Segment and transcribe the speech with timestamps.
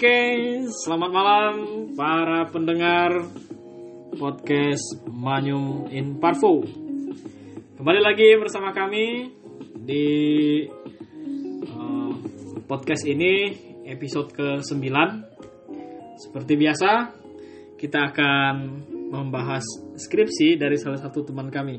[0.00, 1.52] Oke, selamat malam
[1.92, 3.20] para pendengar
[4.16, 6.64] podcast Manyum in Parvo.
[7.76, 9.28] Kembali lagi bersama kami
[9.76, 10.08] di
[11.68, 12.16] uh,
[12.64, 13.52] podcast ini
[13.92, 14.88] episode ke-9.
[16.16, 17.12] Seperti biasa,
[17.76, 18.54] kita akan
[19.12, 19.68] membahas
[20.00, 21.76] skripsi dari salah satu teman kami.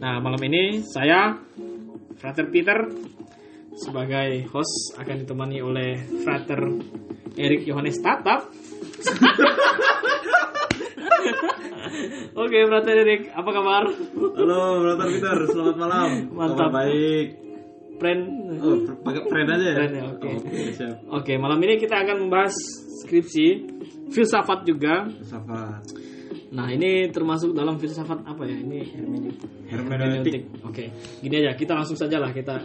[0.00, 1.36] Nah, malam ini saya
[2.16, 2.80] Frater Peter
[3.80, 6.60] sebagai host akan ditemani oleh Frater
[7.40, 8.52] Erik Yohanes Tatap.
[12.36, 13.84] Oke, Frater Erik, apa kabar?
[14.16, 16.08] Halo, Brother Peter, selamat malam.
[16.32, 16.56] Mantap.
[16.56, 17.26] Kabar baik.
[18.00, 18.22] Friend.
[18.64, 19.76] Oh, pakai friend aja ya?
[19.76, 20.30] Friend ya, oke.
[20.40, 20.96] Oke, siap.
[21.12, 22.56] Oke, malam ini kita akan membahas
[23.04, 23.46] skripsi
[24.12, 25.04] filsafat juga.
[25.24, 25.84] Safat.
[26.50, 28.58] Nah, ini termasuk dalam filsafat apa ya?
[28.58, 29.50] Ini hermeneutik.
[29.70, 30.42] Hermeneutik.
[30.66, 30.90] Oke,
[31.22, 32.58] gini aja, kita langsung saja lah kita.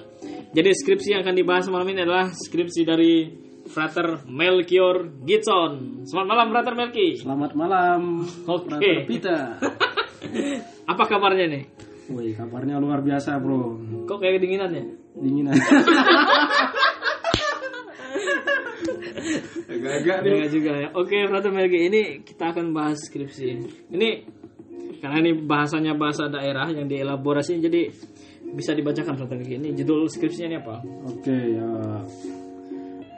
[0.57, 3.29] Jadi skripsi yang akan dibahas malam ini adalah skripsi dari
[3.69, 6.05] Frater Melchior Gitson.
[6.09, 7.07] Selamat malam, Frater Melki.
[7.21, 8.73] Selamat malam, Oke.
[8.73, 9.41] Brother Peter.
[10.91, 11.63] Apa kabarnya nih?
[12.09, 13.81] Woi, kabarnya luar biasa, bro.
[14.05, 14.85] Kok kayak kedinginan ya?
[15.17, 15.53] Dinginan.
[20.05, 20.37] Agak-agak nih.
[20.37, 20.87] Enggak juga ya.
[20.93, 23.47] Oke, Frater Melki, ini kita akan bahas skripsi.
[23.89, 24.09] Ini
[25.01, 27.89] karena ini bahasanya bahasa daerah yang dielaborasi jadi
[28.53, 29.57] bisa dibacakan Frater Melki.
[29.57, 30.75] Ini judul skripsinya ini apa?
[31.09, 31.69] Oke, ya.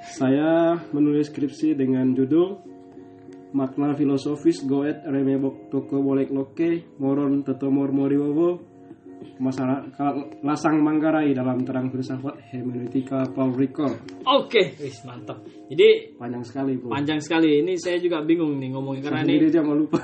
[0.07, 2.77] Saya menulis skripsi dengan judul
[3.47, 8.59] Makna filosofis goet remebok toko bolek loke moron tetomor moriwowo
[9.37, 9.85] masalah
[10.41, 13.93] lasang manggarai dalam terang filsafat hermeneutika Paul Ricoeur.
[14.25, 15.41] Oke, wis mantap.
[15.69, 16.89] Jadi Panjang sekali, bro.
[16.89, 17.61] panjang sekali.
[17.61, 20.01] Ini saya juga bingung nih ngomongin karena ini dia mau lupa.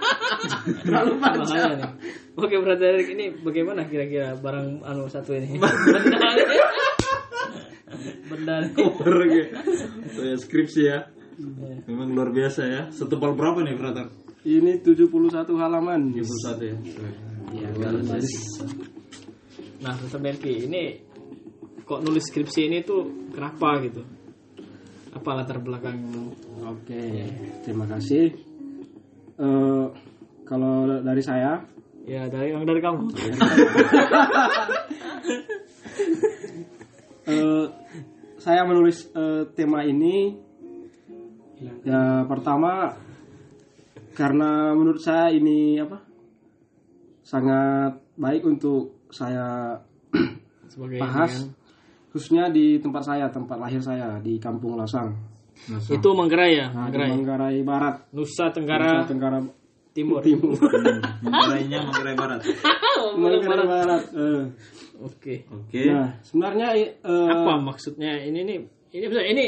[0.86, 1.46] Terlalu panjang.
[1.46, 1.90] bahaya nih.
[2.34, 5.60] Oke, berarti Erik, ini bagaimana kira-kira barang anu satu ini?
[8.30, 8.70] Benda nih.
[8.74, 9.52] Cover gitu.
[10.22, 10.98] Ya, skripsi ya.
[11.88, 12.82] Memang luar biasa ya.
[12.92, 14.06] Setebal berapa nih, Brother?
[14.40, 15.10] Ini 71
[15.60, 16.16] halaman.
[16.16, 16.76] 71 ya.
[17.54, 17.68] Iya,
[19.80, 20.20] Nah, Dr.
[20.20, 21.00] Melki, ini
[21.88, 24.04] kok nulis skripsi ini tuh kenapa gitu?
[25.16, 25.96] Apa latar belakang?
[26.68, 27.26] Oke,
[27.64, 28.28] terima kasih.
[29.40, 29.86] Eh,
[30.44, 31.64] kalau dari saya,
[32.10, 33.06] Ya dari yang dari kamu.
[37.30, 37.66] eh,
[38.42, 40.34] saya menulis eh, tema ini
[41.84, 42.98] ya pertama
[44.18, 46.02] karena menurut saya ini apa
[47.30, 49.78] sangat baik untuk saya
[50.66, 51.60] Sebagai bahas ini
[52.10, 55.14] khususnya di tempat saya tempat lahir saya di Kampung Lasang
[55.60, 55.78] kan.
[55.92, 57.08] Itu Manggarai ya, nah, Manggarai.
[57.14, 59.38] Manggarai Barat Nusa Nusa Tenggara Tenggara
[59.94, 60.18] Timur.
[60.18, 60.58] Timur
[61.24, 62.40] Manggarainya Manggarai Barat.
[63.20, 64.44] Manggarai Barat eh.
[65.00, 65.34] Oke.
[65.48, 65.80] Oke.
[65.88, 68.58] nah sebenarnya eh, Apa maksudnya ini nih?
[68.90, 69.44] Ini ini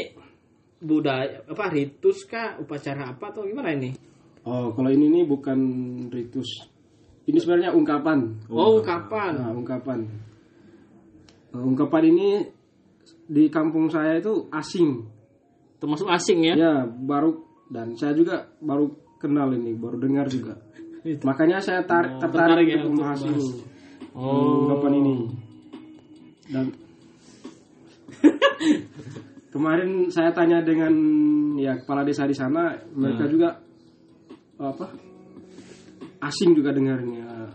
[0.83, 3.91] budaya apa ritus kah upacara apa atau gimana ini?
[4.43, 5.59] Oh, kalau ini nih bukan
[6.11, 6.72] ritus.
[7.23, 8.47] Ini sebenarnya ungkapan.
[8.51, 9.39] Oh, kapan?
[9.39, 10.03] Nah, ungkapan.
[11.55, 12.27] Eh, ungkapan ini
[13.23, 15.07] di kampung saya itu asing.
[15.79, 16.53] Termasuk asing ya?
[16.55, 17.39] Ya, baru
[17.71, 20.59] dan saya juga baru kenal ini, baru dengar juga.
[21.27, 23.45] Makanya saya tar- Oh, tertarik tertarik ya untuk membahas ini.
[24.11, 24.67] Oh.
[24.67, 25.15] Ungkapan ini.
[26.51, 26.65] Dan
[29.53, 30.91] kemarin saya tanya dengan
[31.55, 33.49] ya kepala desa di sana, mereka juga
[34.59, 35.12] apa?
[36.23, 37.51] Asing juga dengarnya.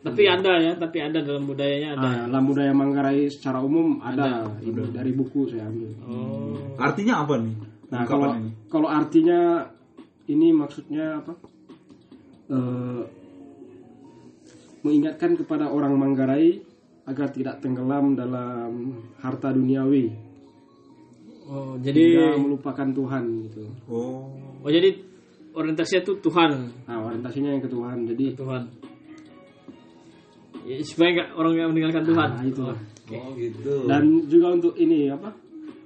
[0.00, 2.08] Tapi ada ya, tapi ada dalam budayanya ada.
[2.08, 5.92] Ah, dalam budaya Manggarai secara umum ada, ini dari buku saya ambil.
[6.08, 6.56] Oh.
[6.80, 7.54] Artinya apa nih?
[7.92, 8.50] Nah kalau ini.
[8.72, 9.68] kalau artinya
[10.24, 11.32] ini maksudnya apa?
[12.48, 13.02] Eh,
[14.80, 16.64] mengingatkan kepada orang Manggarai
[17.04, 20.30] agar tidak tenggelam dalam harta duniawi,
[21.50, 23.66] Oh, tidak jadi melupakan Tuhan gitu.
[23.90, 24.30] Oh.
[24.62, 24.94] oh jadi
[25.54, 26.50] orientasinya itu Tuhan,
[26.86, 27.96] Nah orientasinya yang ke Tuhan.
[28.06, 28.62] Jadi Tuhan.
[30.60, 32.28] Ya, supaya nggak orang yang meninggalkan Tuhan.
[32.36, 32.62] nah, itu.
[33.10, 33.90] Oh gitu.
[33.90, 35.34] Dan juga untuk ini apa?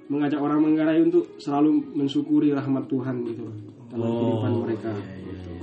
[0.05, 3.49] Mengajak orang Manggarai untuk selalu mensyukuri rahmat Tuhan gitu
[3.89, 4.93] dalam kehidupan mereka.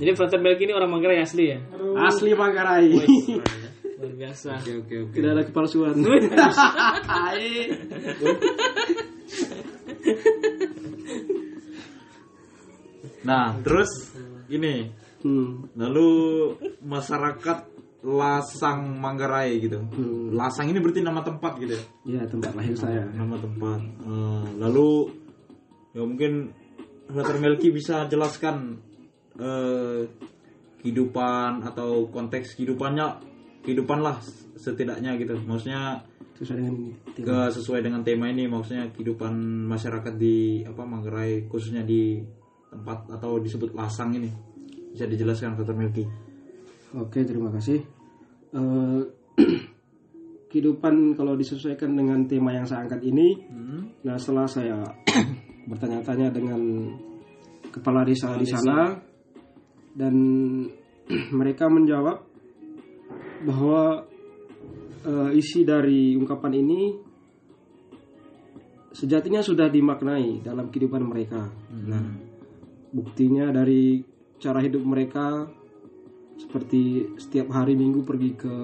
[0.03, 1.63] Jadi Frater Belki ini orang Manggarai asli ya?
[2.03, 2.91] Asli Manggarai.
[4.03, 4.59] Luar biasa.
[4.59, 5.15] Oke oke oke.
[5.15, 5.95] Tidak ada kepalsuan.
[13.23, 13.89] Nah, terus
[14.51, 15.71] ini Hmm.
[15.79, 16.51] lalu
[16.83, 17.71] masyarakat
[18.03, 19.79] Lasang Manggarai gitu.
[19.79, 20.35] Hmm.
[20.35, 21.83] Lasang ini berarti nama tempat gitu ya?
[22.19, 23.07] Ya tempat lahir saya.
[23.15, 23.79] Nama tempat.
[23.79, 25.07] Eh, lalu
[25.95, 26.51] ya mungkin
[27.07, 27.39] Dr.
[27.39, 28.83] Melki bisa jelaskan
[29.39, 30.03] eh,
[30.83, 33.23] kehidupan atau konteks kehidupannya
[33.63, 34.19] kehidupan lah
[34.59, 35.39] setidaknya gitu.
[35.39, 36.03] Maksudnya
[36.35, 36.75] sesuai dengan
[37.15, 37.23] tema.
[37.23, 39.31] ke sesuai dengan tema ini maksudnya kehidupan
[39.71, 42.19] masyarakat di apa Manggarai khususnya di
[42.73, 44.29] tempat atau disebut lasang ini
[44.93, 45.77] bisa dijelaskan Dr.
[45.77, 46.05] Melki
[46.93, 47.81] Oke, terima kasih.
[48.53, 49.01] Eh,
[50.53, 53.33] kehidupan kalau disesuaikan dengan tema yang saya angkat ini,
[54.05, 54.77] nah setelah saya
[55.69, 56.61] bertanya-tanya dengan
[57.73, 58.93] kepala desa di sana
[59.97, 60.13] dan
[61.39, 62.21] mereka menjawab
[63.49, 64.05] bahwa
[65.01, 66.81] eh, isi dari ungkapan ini
[68.93, 71.49] sejatinya sudah dimaknai dalam kehidupan mereka.
[71.73, 72.32] Nah,
[72.93, 74.05] buktinya dari
[74.37, 75.49] cara hidup mereka
[76.37, 78.55] seperti setiap hari minggu pergi ke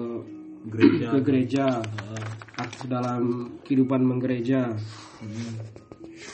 [0.70, 1.06] gereja.
[1.10, 1.66] ke gereja
[2.58, 4.76] aktif dalam kehidupan menggereja.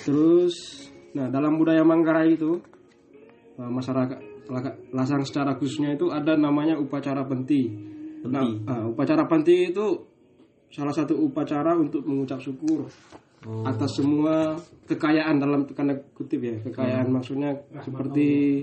[0.04, 0.54] Terus
[1.16, 2.60] nah dalam budaya Manggarai itu
[3.56, 4.20] eh, masyarakat
[4.92, 7.70] lasang secara khususnya itu ada namanya upacara penti.
[8.26, 9.87] Nah eh, upacara penti itu
[10.66, 12.90] salah satu upacara untuk mengucap syukur
[13.62, 16.56] atas semua kekayaan dalam tanda kutip ya.
[16.66, 18.62] Kekayaan maksudnya seperti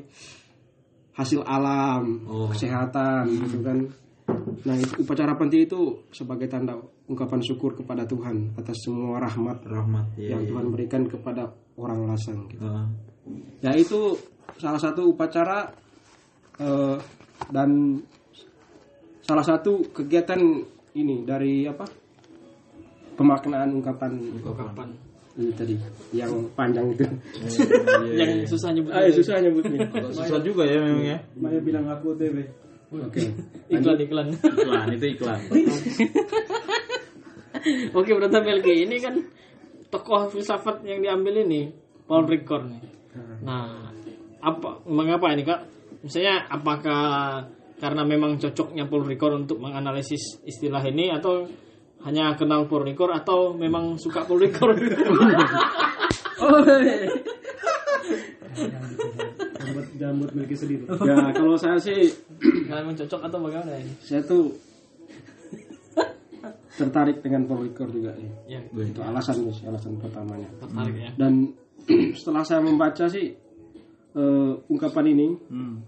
[1.14, 2.50] hasil alam Oh.
[2.50, 3.78] kesehatan gitu kan.
[4.64, 10.16] Nah itu upacara penti itu sebagai tanda ungkapan syukur kepada Tuhan atas semua rahmat rahmat
[10.16, 12.64] ya, yang Tuhan berikan kepada orang lasang gitu.
[12.64, 12.88] Ah,
[13.60, 14.16] ya itu
[14.58, 15.68] salah satu upacara
[16.60, 16.98] eh,
[17.52, 18.00] dan
[19.24, 20.40] salah satu kegiatan
[20.96, 21.84] ini dari apa
[23.16, 24.12] pemaknaan ungkapan
[24.44, 24.90] Kapan?
[25.34, 25.74] ini tadi
[26.14, 27.06] yang panjang itu
[28.14, 28.94] iya, Yang susah nyebut.
[28.94, 32.46] ah, susah nyebutnya susah juga ya memang ya Maya bilang aku TV
[32.94, 33.22] oke
[33.74, 34.28] Iklan iklan.
[34.38, 35.40] iklan itu iklan
[37.96, 39.16] Oke, berarti Melki ini kan
[39.88, 41.72] tokoh filsafat yang diambil ini
[42.04, 42.82] Paul Ricoeur nih.
[43.46, 43.88] Nah,
[44.44, 45.64] apa mengapa ini kak?
[46.04, 47.04] Misalnya apakah
[47.80, 51.48] karena memang cocoknya Paul Ricoeur untuk menganalisis istilah ini atau
[52.04, 54.76] hanya kenal Ricoeur atau memang suka Paul Ricoeur?
[59.64, 62.12] jambut jambut miliki sendiri ya kalau saya sih
[62.68, 63.94] Kalau memang cocok atau bagaimana ini?
[64.04, 64.52] saya tuh
[66.74, 68.58] tertarik dengan Ricoeur juga ya.
[68.58, 71.12] Ya, itu alasan sih alasan pertamanya tertarik ya.
[71.16, 71.54] dan
[72.20, 73.32] setelah saya membaca sih
[74.14, 75.86] eh, ungkapan ini Hmm.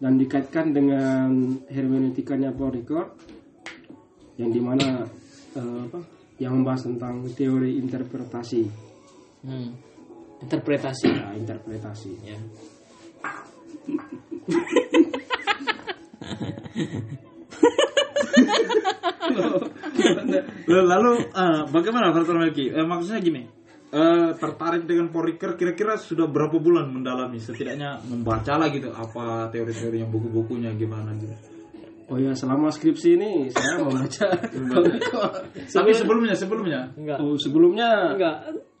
[0.00, 1.30] dan dikaitkan dengan
[1.68, 3.06] hermeneutikanya Ricoeur
[4.38, 5.04] yang di mana
[5.56, 6.00] eh, apa
[6.38, 8.62] yang membahas tentang teori interpretasi
[9.38, 9.70] Hmm.
[10.42, 11.06] Interpretasi.
[11.14, 12.38] ya, interpretasi Ya.
[20.68, 22.36] Lalu eh, bagaimana Dr.
[22.38, 22.70] Melki?
[22.70, 23.42] Eh, maksudnya gini,
[23.92, 30.08] eh, tertarik dengan Poriker kira-kira sudah berapa bulan mendalami setidaknya membaca lah gitu apa teori-teorinya
[30.08, 31.34] buku-bukunya gimana gitu.
[32.08, 35.32] Oh ya selama skripsi ini saya membaca Paul Ricoeur
[35.68, 37.18] Tapi sebelumnya sebelumnya Enggak.
[37.20, 38.36] oh, sebelumnya Enggak.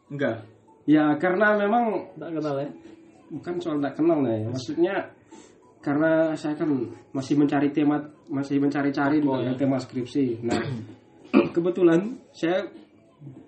[0.08, 0.36] enggak.
[0.84, 1.84] ya karena memang
[2.14, 2.68] Enggak kenal ya.
[3.28, 4.94] bukan soal tidak kenal ya maksudnya
[5.78, 6.70] karena saya kan
[7.12, 9.52] masih mencari tema masih mencari-cari Oh, ya.
[9.54, 10.58] tema skripsi nah
[11.54, 12.64] kebetulan saya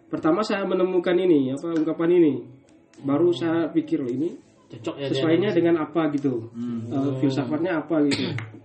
[0.07, 2.33] pertama saya menemukan ini apa ungkapan ini
[3.01, 4.31] baru saya pikir loh ini
[4.71, 6.47] Cocok ya sesuainya dengan apa gitu
[6.87, 8.23] Eh, filsafatnya apa gitu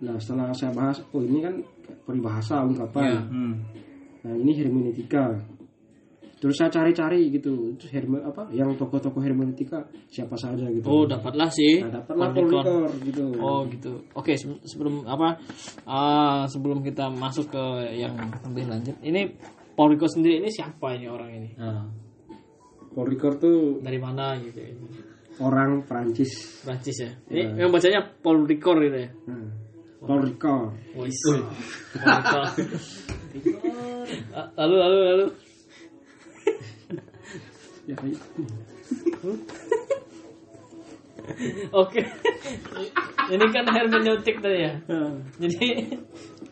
[0.00, 1.54] nah setelah saya bahas oh ini kan
[2.04, 3.54] peribahasa ungkapan Hmm.
[4.20, 5.38] nah ini hermeneutika
[6.38, 11.50] terus saya cari-cari gitu terus herme apa yang tokoh-tokoh hermeneutika siapa saja gitu Oh, dapatlah
[11.50, 11.82] sih.
[11.82, 12.30] Nah, dapatlah.
[12.30, 13.26] Ricoeur gitu.
[13.38, 14.06] Oh gitu.
[14.14, 15.34] Oke se- sebelum apa
[15.82, 18.14] ah, sebelum kita masuk ke yang
[18.46, 19.34] lebih lanjut, ini
[19.74, 21.50] Paul Ricoeur sendiri ini siapa ini orang ini?
[21.58, 21.90] Ah.
[22.94, 24.62] Paul Ricoeur tuh Dari mana gitu?
[25.38, 26.62] orang Prancis.
[26.62, 27.10] Prancis ya.
[27.30, 29.10] Ini yang bacanya Paul Ricoeur gitu ya.
[29.26, 29.46] Nah,
[30.02, 31.42] Ricoeur.
[34.32, 35.26] Ah, Lalu lalu lalu.
[37.84, 38.16] Ya, iya.
[41.76, 42.00] Oke.
[43.28, 44.72] ini kan hermeneutik tadi ya.
[44.88, 45.92] Nah, Jadi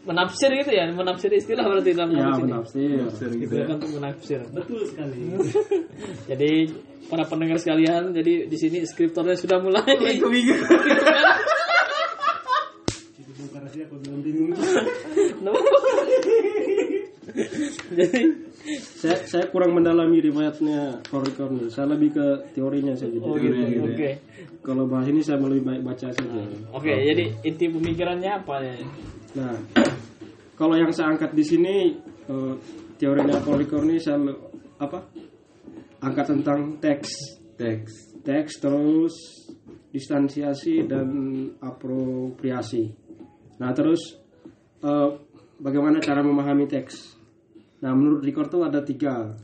[0.04, 2.52] menafsir gitu ya, menafsir istilah berarti dalam ya ini.
[2.52, 3.28] menafsir.
[3.40, 4.40] gitu Digunakan untuk menafsir.
[4.52, 5.18] Betul sekali.
[6.30, 6.50] jadi
[7.08, 9.96] para pendengar sekalian, jadi di sini skriptornya sudah mulai.
[17.98, 18.20] jadi
[18.98, 21.70] Saya saya kurang mendalami riwayatnya Ricoeur nih.
[21.70, 23.14] Saya lebih ke teorinya saja.
[23.22, 23.86] oh gitu.
[23.86, 24.18] Oke.
[24.66, 26.42] Kalau bahas ini saya lebih baik baca saja.
[26.74, 28.74] Oke, jadi inti pemikirannya apa ya?
[29.38, 29.54] Nah,
[30.58, 31.94] kalau yang saya angkat di sini
[32.26, 32.54] eh,
[32.98, 34.18] teorinya Ricoeur ini saya
[34.82, 34.98] apa?
[36.02, 38.20] Angkat tentang teks Teks.
[38.26, 39.14] teks terus
[39.94, 41.08] distansiasi dan
[41.62, 43.05] apropriasi.
[43.56, 44.18] Nah terus
[44.84, 45.08] eh,
[45.60, 47.16] bagaimana cara memahami teks?
[47.76, 49.36] Nah, menurut Ricord tuh ada tiga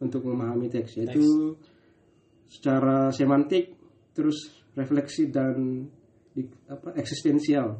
[0.00, 1.52] untuk memahami teks, yaitu
[2.48, 3.76] secara semantik,
[4.16, 5.84] terus refleksi dan
[6.32, 7.76] di, apa eksistensial.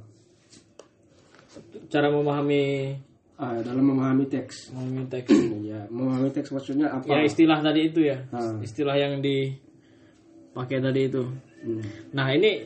[1.88, 2.94] Cara memahami
[3.34, 4.70] Ah, dalam memahami teks.
[4.70, 5.34] memahami teks.
[5.66, 7.02] Ya, memahami teks maksudnya apa?
[7.10, 8.22] Ya istilah tadi itu ya.
[8.30, 8.62] Ah.
[8.62, 11.26] Istilah yang dipakai tadi itu.
[11.66, 11.82] Hmm.
[12.14, 12.62] Nah ini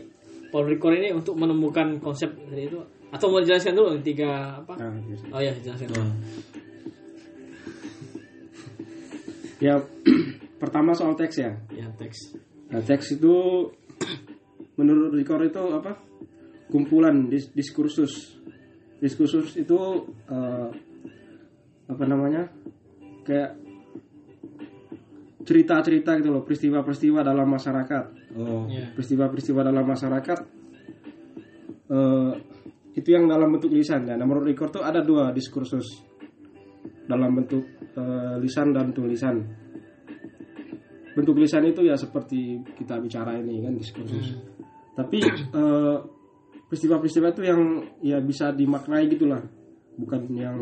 [0.52, 4.76] Paul Ricoeur ini untuk menemukan konsep itu atau mau dijelaskan dulu tiga apa?
[4.76, 5.24] Ah, biasa.
[5.32, 5.88] Oh ya jelaskan.
[5.88, 6.12] dulu.
[9.58, 9.74] Ya,
[10.62, 11.52] pertama soal teks ya.
[11.74, 12.36] Ya teks.
[12.70, 13.34] Nah, teks itu
[14.78, 15.98] menurut Ricord itu apa?
[16.70, 18.38] Kumpulan dis- diskursus.
[19.02, 19.78] Diskursus itu
[20.30, 20.68] eh,
[21.88, 22.46] apa namanya?
[23.26, 23.56] Kayak
[25.48, 28.04] cerita-cerita gitu loh, peristiwa-peristiwa dalam masyarakat.
[28.36, 28.68] Oh.
[28.68, 28.92] Ya.
[28.92, 30.38] Peristiwa-peristiwa dalam masyarakat
[31.88, 32.32] eh,
[32.98, 34.18] itu yang dalam bentuk lisan ya.
[34.18, 36.02] Nah, menurut Ricord tuh ada dua diskursus
[37.06, 37.62] dalam bentuk
[37.94, 39.38] eh, lisan dan tulisan.
[41.14, 44.34] Bentuk lisan itu ya seperti kita bicara ini kan diskursus.
[44.98, 45.18] Tapi
[45.54, 45.96] eh,
[46.66, 47.60] peristiwa-peristiwa itu yang
[48.02, 49.40] ya bisa dimaknai gitulah,
[49.96, 50.58] bukan yang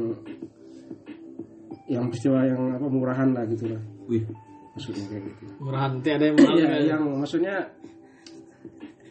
[1.86, 3.78] yang peristiwa yang apa murahan lah gitulah
[4.10, 4.26] Wih.
[4.74, 5.44] maksudnya kayak gitu.
[5.62, 6.82] Murahan ada yang murahan Iya, nggak?
[6.90, 7.56] yang maksudnya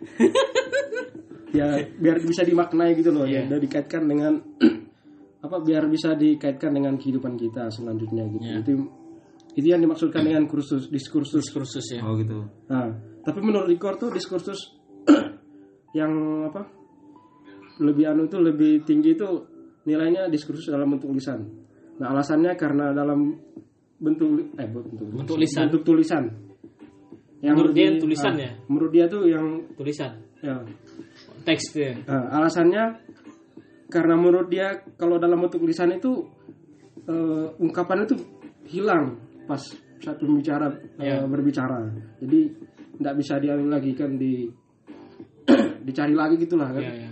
[1.56, 3.48] ya biar bisa dimaknai gitu loh Iya.
[3.48, 4.34] ya dan dikaitkan dengan
[5.46, 8.58] apa biar bisa dikaitkan dengan kehidupan kita selanjutnya gitu Iya.
[8.60, 8.72] itu
[9.56, 12.04] itu yang dimaksudkan dengan kursus diskursus diskursus ya.
[12.04, 12.44] Oh gitu.
[12.68, 14.76] nah tapi menurut Ricord tuh diskursus
[15.96, 16.12] yang
[16.46, 16.68] apa
[17.80, 19.28] lebih anu itu lebih tinggi itu
[19.84, 21.44] nilainya diskursus dalam bentuk lisan
[21.96, 23.32] nah alasannya karena dalam
[23.96, 25.72] bentuk eh bentuk, Bentuk lisan.
[25.72, 26.26] bentuk tulisan
[27.40, 28.52] Menurut dia tulisan ah, ya?
[28.66, 29.46] menurut dia tuh yang
[29.78, 30.18] Tulisan.
[30.42, 30.66] ya
[31.46, 31.94] Teks ya.
[32.04, 32.84] Nah, alasannya
[33.88, 36.26] karena menurut dia kalau dalam bentuk lisan itu
[37.06, 38.18] eh, ungkapan itu
[38.66, 39.14] hilang
[39.46, 39.62] pas
[40.02, 41.22] saat pembicara eh, Ya.
[41.24, 41.86] berbicara.
[42.20, 42.40] Jadi
[42.98, 44.50] tidak bisa diambil lagi kan di
[45.88, 46.82] dicari lagi gitulah kan.
[46.82, 47.12] Iya ya.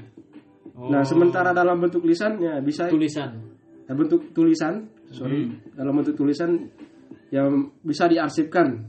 [0.73, 3.37] Oh, Nah, sementara dalam bentuk lisan ya bisa tulisan.
[3.85, 6.57] eh, bentuk tulisan, sorry, dalam bentuk tulisan
[7.29, 8.81] yang bisa diarsipkan,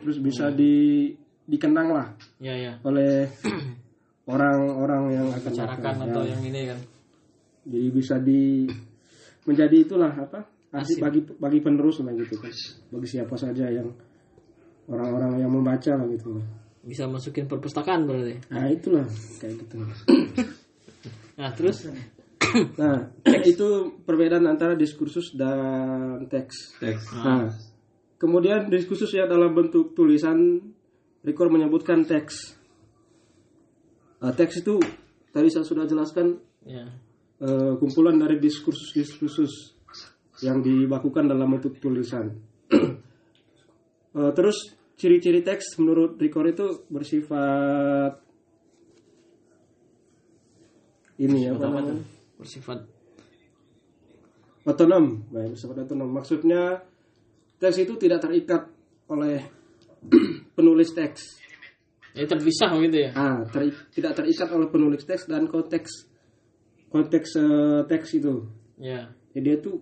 [0.00, 1.12] terus bisa di
[1.44, 2.72] dikenang lah Ya ya.
[2.82, 3.28] oleh
[4.26, 5.96] orang-orang yang akan Bicarakan datang.
[6.10, 6.30] atau Ya.
[6.34, 6.78] yang ini kan.
[7.64, 8.66] jadi bisa di
[9.42, 10.42] menjadi itulah apa
[10.72, 12.50] asik bagi bagi penerus lah gitu kan
[12.90, 13.86] bagi siapa saja yang
[14.86, 16.42] orang-orang yang membaca lah gitu
[16.82, 18.38] Bisa masukin perpustakaan berarti.
[18.48, 19.06] nah itulah
[19.38, 19.76] kayak gitu
[21.36, 21.84] Nah terus
[22.80, 22.96] nah
[23.46, 23.68] itu
[24.02, 27.02] perbedaan antara diskursus dan teks Teks.
[27.14, 27.46] nah
[28.16, 30.58] kemudian diskursus yang dalam bentuk tulisan
[31.20, 32.55] Rikor menyebutkan teks
[34.22, 34.80] Nah, teks itu
[35.32, 36.88] tadi saya sudah jelaskan ya.
[37.42, 39.76] eh, kumpulan dari diskursus-diskursus
[40.44, 42.32] yang dibakukan dalam bentuk tulisan.
[44.16, 48.16] Eh, terus ciri-ciri teks menurut Ricor itu bersifat
[51.20, 52.00] ini apa namanya?
[52.40, 52.88] Bersifat
[54.66, 56.10] Otonom, baik bersifat otonom.
[56.10, 56.82] Maksudnya
[57.62, 58.66] teks itu tidak terikat
[59.06, 59.38] oleh
[60.56, 61.38] penulis teks.
[62.16, 63.10] Ya terpisah gitu ya.
[63.12, 66.08] Ah, teri- tidak terikat oleh penulis teks dan konteks
[66.88, 68.48] konteks eh, teks itu.
[68.80, 69.12] Ya.
[69.36, 69.72] Jadi dia itu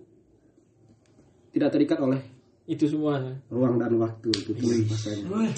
[1.55, 2.19] tidak terikat oleh
[2.65, 3.21] Itu semua.
[3.47, 5.53] ruang dan waktu bahasanya.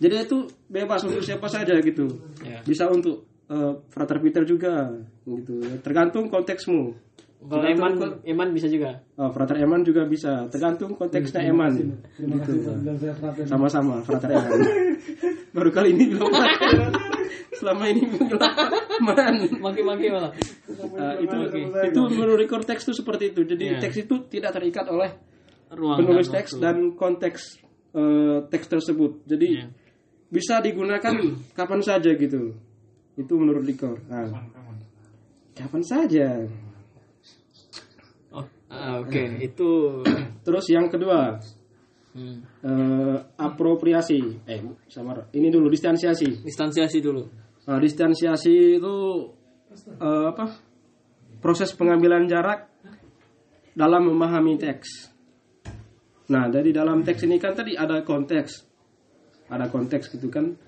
[0.00, 2.08] Jadi itu bebas untuk siapa saja gitu.
[2.42, 2.64] Ya.
[2.64, 4.90] Bisa untuk eh, Frater Peter juga
[5.22, 5.60] gitu.
[5.84, 6.96] Tergantung konteksmu.
[7.42, 9.02] Kalau Eman, Eman bisa juga.
[9.18, 10.46] Oh, Frater Eman juga bisa.
[10.46, 11.74] Tergantung konteksnya Eman.
[12.14, 12.70] Gitu.
[13.46, 14.50] Sama-sama Frater Eman.
[15.56, 16.94] Baru kali ini bilang Frater.
[17.52, 18.38] Selama ini bilang
[19.02, 19.34] Man.
[19.58, 20.32] Maki-maki malah.
[20.94, 21.36] Nah, itu
[21.90, 23.42] itu menurut konteks itu seperti itu.
[23.42, 23.78] Jadi Iya.
[23.82, 25.10] teks itu tidak terikat oleh
[25.72, 26.62] Ruang penulis dan teks waktu.
[26.62, 27.40] dan konteks
[27.92, 29.12] eh, teks tersebut.
[29.26, 29.66] Jadi Iya.
[30.30, 31.12] bisa digunakan
[31.58, 32.54] kapan saja gitu.
[33.18, 33.98] Itu menurut Dikor.
[34.08, 34.30] Nah,
[35.52, 36.28] kapan saja.
[38.82, 40.02] Ah, Oke, itu
[40.42, 41.38] Terus yang kedua,
[42.18, 42.38] hmm.
[42.66, 44.42] eh, apropriasi.
[44.42, 44.58] Eh,
[44.90, 46.42] sama ini dulu distansiasi.
[46.42, 47.22] distansiasi dulu.
[47.62, 48.94] Nah, distansiasi itu
[50.02, 50.46] eh, apa?
[51.38, 52.66] Proses pengambilan jarak
[53.74, 55.14] dalam memahami teks.
[56.34, 58.50] Nah, dari dalam teks ini kan tadi ada konteks,
[59.46, 60.58] ada konteks gitu kan,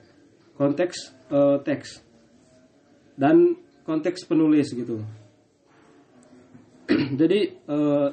[0.55, 0.97] konteks
[1.35, 1.89] eh, teks
[3.19, 5.03] dan konteks penulis gitu.
[7.21, 8.09] Jadi eh,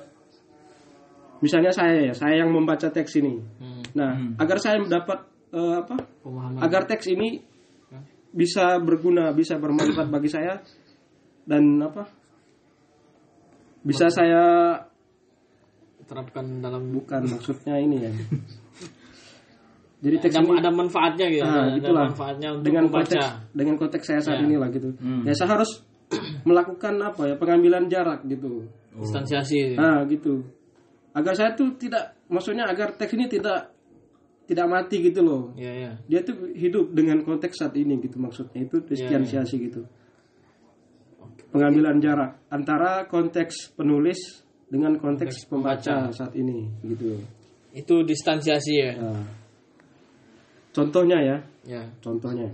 [1.40, 3.36] misalnya saya ya, saya yang membaca teks ini.
[3.60, 3.84] Hmm.
[3.98, 5.20] Nah, agar saya mendapat
[5.52, 5.96] eh, apa?
[6.22, 6.60] Pemahaman.
[6.62, 7.42] agar teks ini
[8.32, 10.62] bisa berguna, bisa bermanfaat bagi saya
[11.44, 12.08] dan apa?
[13.82, 14.78] Bisa saya
[16.06, 18.12] terapkan dalam bukan maksudnya ini ya
[20.04, 22.04] jadi teks ada, ini ada manfaatnya gitu Ah, ada, itulah.
[22.04, 24.44] ada manfaatnya untuk dengan membaca konteks dengan konteks saya saat Ya.
[24.44, 24.90] ini lah gitu
[25.24, 25.72] ya saya harus
[26.44, 28.68] melakukan apa ya pengambilan jarak gitu.
[28.96, 29.76] Distansiasi.
[29.78, 30.44] Nah gitu.
[31.12, 33.72] Agar saya tuh tidak maksudnya agar teks ini tidak
[34.48, 35.44] tidak mati gitu loh.
[35.56, 38.64] Ya ya dia tuh hidup dengan konteks saat ini gitu maksudnya.
[38.64, 39.82] Itu distansiasi gitu.
[41.52, 47.20] Pengambilan jarak antara konteks penulis dengan konteks pembaca saat ini gitu.
[47.76, 48.92] Itu distansiasi ya?
[49.00, 49.24] Nah,
[50.72, 51.38] contohnya ya.
[51.68, 51.84] Ya.
[52.00, 52.48] Contohnya.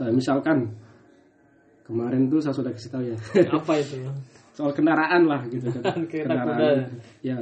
[0.00, 0.72] Eh, misalkan
[1.84, 3.16] kemarin tuh saya sudah kasih tahu ya.
[3.52, 4.00] Apa itu?
[4.56, 6.02] Soal kendaraan lah gitu kan.
[6.10, 6.88] Kuda.
[7.20, 7.38] ya.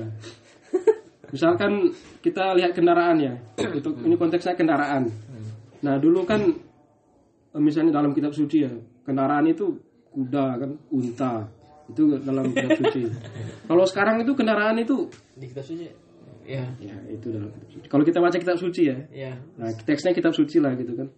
[1.32, 3.34] Misalkan kita lihat kendaraan ya.
[3.78, 5.08] Itu ini konteksnya kendaraan.
[5.80, 6.44] Nah dulu kan
[7.52, 8.72] eh, misalnya dalam kitab suci ya
[9.04, 9.80] kendaraan itu
[10.12, 11.48] kuda kan unta.
[11.88, 13.02] Itu dalam kitab suci.
[13.68, 15.88] Kalau sekarang itu kendaraan itu di kitab suci?
[16.44, 16.64] Ya.
[16.78, 17.86] Ya itu dalam kitab suci.
[17.88, 18.98] Kalau kita baca kitab suci ya.
[19.12, 19.32] Ya.
[19.56, 21.08] Nah, teksnya kitab suci lah gitu kan.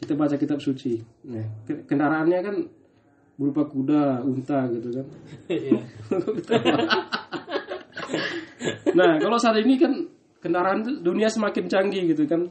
[0.00, 0.96] Kita baca kitab suci.
[1.28, 2.56] Nah, ke- kendaraannya kan
[3.36, 5.06] berupa kuda, unta gitu kan.
[5.46, 5.80] ya
[8.90, 9.92] Nah, kalau saat ini kan
[10.40, 12.48] kendaraan dunia semakin canggih gitu kan.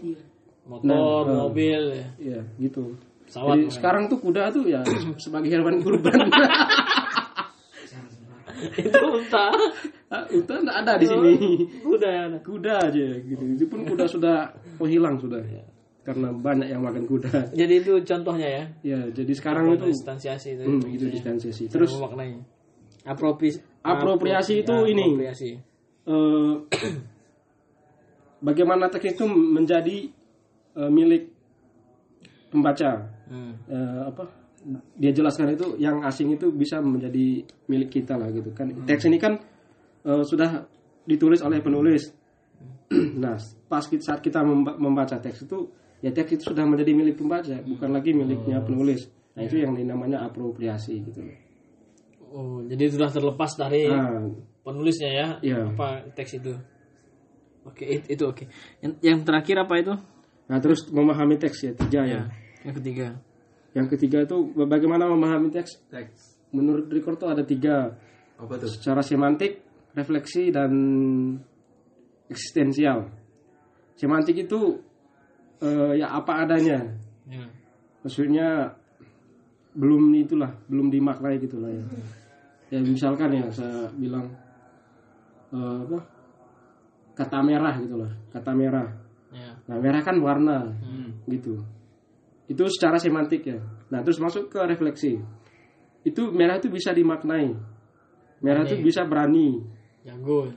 [0.65, 2.05] motor Nah, mobil ya.
[2.17, 2.93] Iya, gitu.
[3.25, 4.81] pesawat Jadi sekarang tuh kuda tuh ya
[5.23, 6.17] sebagai hewan kurban.
[8.75, 9.45] itu unta
[10.09, 11.33] Ah, unta nggak ada di sini.
[11.79, 13.43] kuda ya Kuda aja gitu.
[13.55, 15.37] Itu pun kuda sudah oh hilang sudah.
[15.99, 17.51] Karena banyak yang makan kuda.
[17.53, 18.63] jadi itu contohnya ya?
[18.81, 20.63] Ya, jadi sekarang itu distansiasi itu.
[20.65, 21.67] Hmm, itu distansiasi.
[21.67, 22.39] Terus memaknai.
[23.03, 25.03] Apropis Apropriasi itu ya, ini.
[25.05, 25.49] apropriasi.
[26.09, 26.53] Eh,
[28.41, 29.97] bagaimana teks itu menjadi
[30.75, 31.23] eh, milik
[32.49, 32.91] pembaca?
[33.29, 33.53] Hmm.
[33.67, 34.23] Eh, apa?
[34.99, 38.67] Dia jelaskan itu yang asing itu bisa menjadi milik kita lah gitu kan.
[38.83, 39.39] Teks ini kan
[40.03, 40.65] eh, sudah
[41.05, 42.03] ditulis oleh penulis.
[42.89, 43.37] Nah
[43.69, 47.59] pas kita- saat kita memba- membaca teks itu ya teks itu sudah menjadi milik pembaca
[47.63, 51.21] bukan lagi miliknya penulis nah itu yang namanya apropriasi gitu
[52.29, 54.23] oh jadi sudah terlepas dari nah,
[54.63, 55.59] penulisnya ya Iya.
[55.75, 56.53] apa teks itu
[57.63, 58.43] oke it- itu oke
[58.79, 59.93] yang, yang terakhir apa itu
[60.49, 62.21] nah terus memahami teks ya tiga ya
[62.63, 63.07] yang ketiga
[63.69, 64.33] Yang ketiga itu
[64.65, 65.77] bagaimana memahami teks.
[65.93, 66.41] Teks.
[66.49, 67.93] Menurut Ricord tuh ada tiga.
[68.33, 68.65] Apa tuh?
[68.65, 69.61] Secara semantik,
[69.93, 70.73] refleksi, dan
[72.25, 73.13] eksistensial.
[73.93, 74.81] Semantik itu
[75.63, 76.79] eh, ya apa adanya.
[77.27, 77.45] ya
[78.03, 78.73] Maksudnya
[79.75, 81.83] belum itulah, belum dimaknai gitulah ya.
[82.69, 84.27] Ya misalkan ya saya bilang
[85.53, 85.99] eh, apa?
[87.15, 88.87] Kata merah gitulah, kata merah.
[89.35, 90.71] ya Nah merah kan warna
[91.27, 91.59] gitu.
[92.49, 93.59] Itu secara semantik ya.
[93.91, 95.19] Nah terus masuk ke refleksi.
[96.01, 97.53] Itu merah itu bisa dimaknai.
[98.39, 99.59] Merah itu bisa berani.
[100.07, 100.47] jago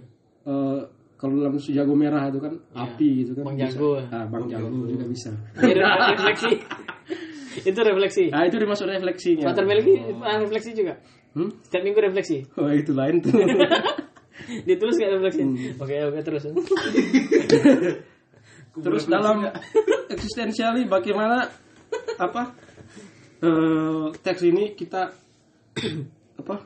[0.43, 0.81] Eh,
[1.23, 3.45] kalau dalam jago merah itu kan api gitu kan.
[3.47, 3.71] Bang bisa.
[3.79, 3.91] Jago.
[4.11, 5.31] Ah, bang jago juga bisa.
[5.63, 5.73] Ini
[6.11, 6.51] refleksi
[7.53, 9.45] itu refleksi Nah itu dimaksud refleksinya.
[9.47, 10.99] Pater Melki ah, refleksi juga
[11.33, 11.49] Hmm?
[11.65, 13.33] setiap minggu refleksi Oh itu lain tuh.
[14.69, 15.81] ditulis nggak refleksi Hmm.
[15.81, 16.43] oke oke terus
[18.73, 19.45] Terus dalam
[20.15, 21.45] eksistensiali bagaimana
[22.17, 22.57] apa
[23.45, 25.13] eh, teks ini kita
[26.41, 26.57] apa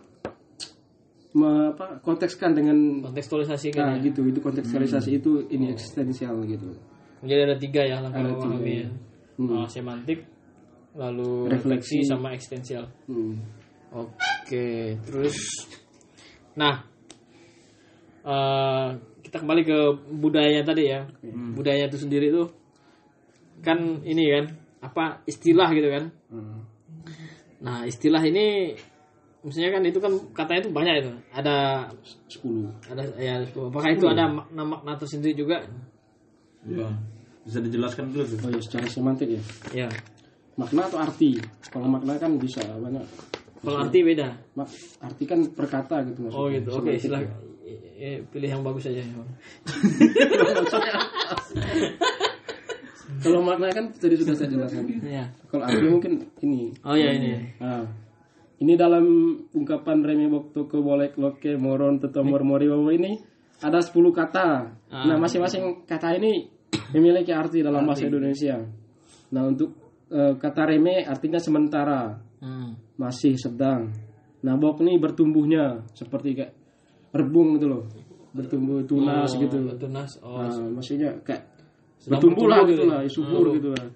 [1.36, 4.08] me- apa kontekskan dengan kontekstualisasi nah kan ya.
[4.08, 6.72] gitu itu kontekstualisasi itu ini eksistensial gitu
[7.20, 8.88] jadi ada tiga ya langkah Ada tiga, ya.
[9.36, 9.50] Hmm.
[9.52, 10.24] Oh, semantik
[10.96, 12.00] lalu Refleksi.
[12.00, 13.36] refleksi sama eksistensial Hmm.
[13.86, 15.36] Oke, terus,
[16.52, 16.84] nah,
[18.26, 18.88] eh,
[19.22, 19.78] kita kembali ke
[20.10, 21.06] budayanya tadi ya.
[21.54, 22.50] Budaya itu sendiri tuh
[23.62, 24.44] kan ini kan
[24.82, 26.04] apa istilah gitu kan.
[26.28, 26.60] Hmm.
[27.62, 28.74] Nah istilah ini,
[29.46, 31.12] maksudnya kan itu kan katanya itu banyak itu.
[31.30, 31.86] Ada
[32.26, 35.62] sepuluh ada ya apakah itu ada makna makna tersendiri juga?
[36.66, 36.90] Ya.
[37.46, 38.42] Bisa dijelaskan dulu tuh.
[38.42, 39.88] oh ya secara semantik ya Ya.
[40.58, 41.38] makna atau arti
[41.70, 43.06] kalau makna kan bisa banyak
[43.62, 44.34] Kalau arti beda.
[44.54, 44.68] Mak,
[45.00, 46.68] arti kan perkata gitu maksudnya Oh gitu.
[46.74, 47.30] Oke, silakan.
[47.62, 47.74] ya.
[47.96, 49.00] Eh, pilih yang bagus aja.
[53.22, 55.24] kalau makna kan tadi sudah saya jelaskan Ya.
[55.48, 57.54] kalau arti mungkin ini Oh ya ini.
[57.58, 57.86] Nah,
[58.56, 59.04] ini dalam
[59.52, 63.12] ungkapan Remi ke Bolek Loke Moron Tetomor Mori Wawo ini
[63.60, 64.48] ada 10 kata.
[64.92, 66.48] Nah, masing-masing kata ini
[66.92, 68.56] memiliki arti dalam bahasa Indonesia.
[69.32, 69.72] Nah, untuk
[70.06, 72.76] eh, kata reme artinya sementara, Hmm.
[73.00, 73.88] masih sedang.
[74.44, 76.52] Nah, bok ini bertumbuhnya seperti kayak
[77.16, 77.82] rebung gitu loh.
[78.36, 79.56] Bertumbuh tunas Oh, gitu.
[79.80, 80.10] Tunas.
[80.20, 81.48] Oh, Nah, maksudnya kayak
[82.06, 83.08] bertumbuh lah gitu gitu lah, ya?
[83.08, 83.86] subur gitu lah.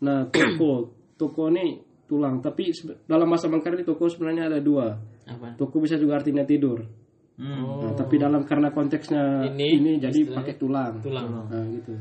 [0.00, 1.76] Nah, toko, toko ini
[2.10, 2.42] tulang.
[2.42, 2.74] Tapi
[3.06, 4.98] dalam bahasa Mangkara ini toko sebenarnya ada dua.
[5.24, 5.54] apa?
[5.54, 6.82] Toko bisa juga artinya tidur.
[7.38, 7.86] Hmm.
[7.86, 10.94] Nah, tapi dalam karena konteksnya Ini, ini, jadi istilahnya pakai tulang.
[11.00, 11.46] tulang.
[11.46, 11.94] Nah, gitu.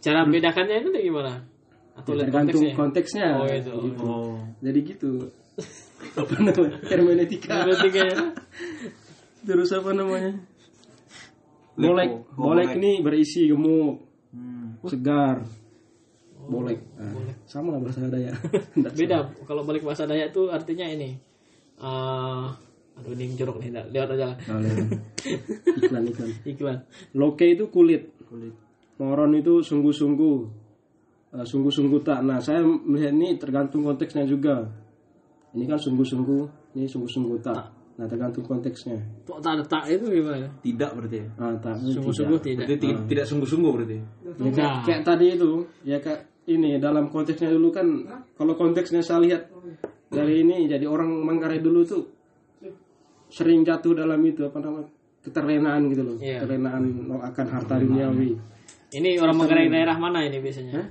[0.00, 1.42] Cara bedakannya itu gimana?
[1.92, 2.78] Atau Ya, lihat tergantung konteksnya?
[2.78, 3.26] konteksnya.
[3.36, 3.74] Oh, itu.
[3.90, 4.04] gitu.
[4.06, 4.38] Oh.
[4.62, 5.10] Jadi gitu.
[6.20, 6.78] apa namanya?
[6.86, 7.54] Hermeneutika.
[7.66, 8.20] Berarti kayak-
[9.42, 10.32] Terus apa namanya?
[11.76, 12.68] Bolek bolek.
[12.80, 14.00] ini berisi gemuk,
[14.32, 14.80] Hmm.
[14.88, 15.44] segar.
[16.46, 16.78] Bolek.
[16.96, 17.12] Nah,
[17.44, 18.36] sama lah bahasa Dayak.
[18.98, 21.18] Beda kalau balik bahasa Dayak tuh artinya ini
[21.76, 22.46] eh
[22.96, 24.32] aduh ini jorok nih lewat aja.
[24.48, 24.60] Nah,
[25.84, 26.30] iklan iklan.
[26.48, 26.78] iklan
[27.12, 28.08] Loke itu kulit.
[28.24, 28.54] Kulit.
[28.96, 30.38] Moron itu sungguh-sungguh.
[31.36, 32.24] Eh, sungguh-sungguh tak.
[32.24, 34.64] Nah, saya melihat ini tergantung konteksnya juga.
[35.52, 37.76] Ini kan sungguh-sungguh, ini sungguh-sungguh tak.
[37.96, 39.00] Nah, tergantung konteksnya.
[39.24, 41.28] kok tak ada tak itu gimana Tidak berarti ya.
[41.40, 41.80] Ah, tak.
[41.80, 42.68] sungguh-sungguh tidak.
[42.68, 43.96] tidak Berarti tidak sungguh-sungguh berarti.
[43.96, 47.86] Ya, kayak, kayak tadi itu, ya kayak ini dalam konteksnya dulu kan,
[48.38, 49.42] kalau konteksnya saya lihat
[50.06, 52.02] dari ini, jadi orang Manggarai dulu tuh
[53.26, 54.86] sering jatuh dalam itu apa namanya
[55.26, 56.46] keterlenaan gitu loh, Iya.
[56.46, 58.30] keterlenaan akan harta duniawi.
[58.94, 60.86] ini orang Manggarai daerah mana ini biasanya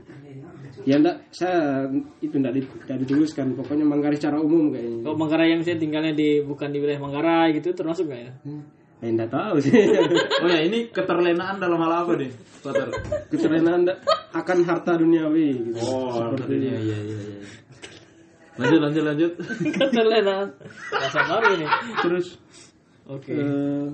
[0.84, 1.88] Ya enggak, saya
[2.22, 3.56] itu enggak, di, enggak dituliskan.
[3.58, 5.02] Pokoknya Manggarai secara umum kayaknya.
[5.02, 8.32] kalau Manggarai yang saya tinggalnya di bukan di wilayah Manggarai gitu termasuk nggak ya
[9.04, 9.72] Eh, enggak tahu sih.
[10.44, 12.32] Oh ya, ini keterlenaan dalam hal apa nih?
[12.64, 12.88] Pater.
[13.28, 13.84] Keterlenaan
[14.32, 15.80] akan harta duniawi gitu.
[15.84, 17.40] Oh, iya iya iya iya.
[18.56, 19.32] Lanjut lanjut lanjut.
[19.76, 20.48] keterlenaan
[20.88, 21.68] bahasa baru ini
[22.00, 22.26] Terus
[23.04, 23.86] oke eh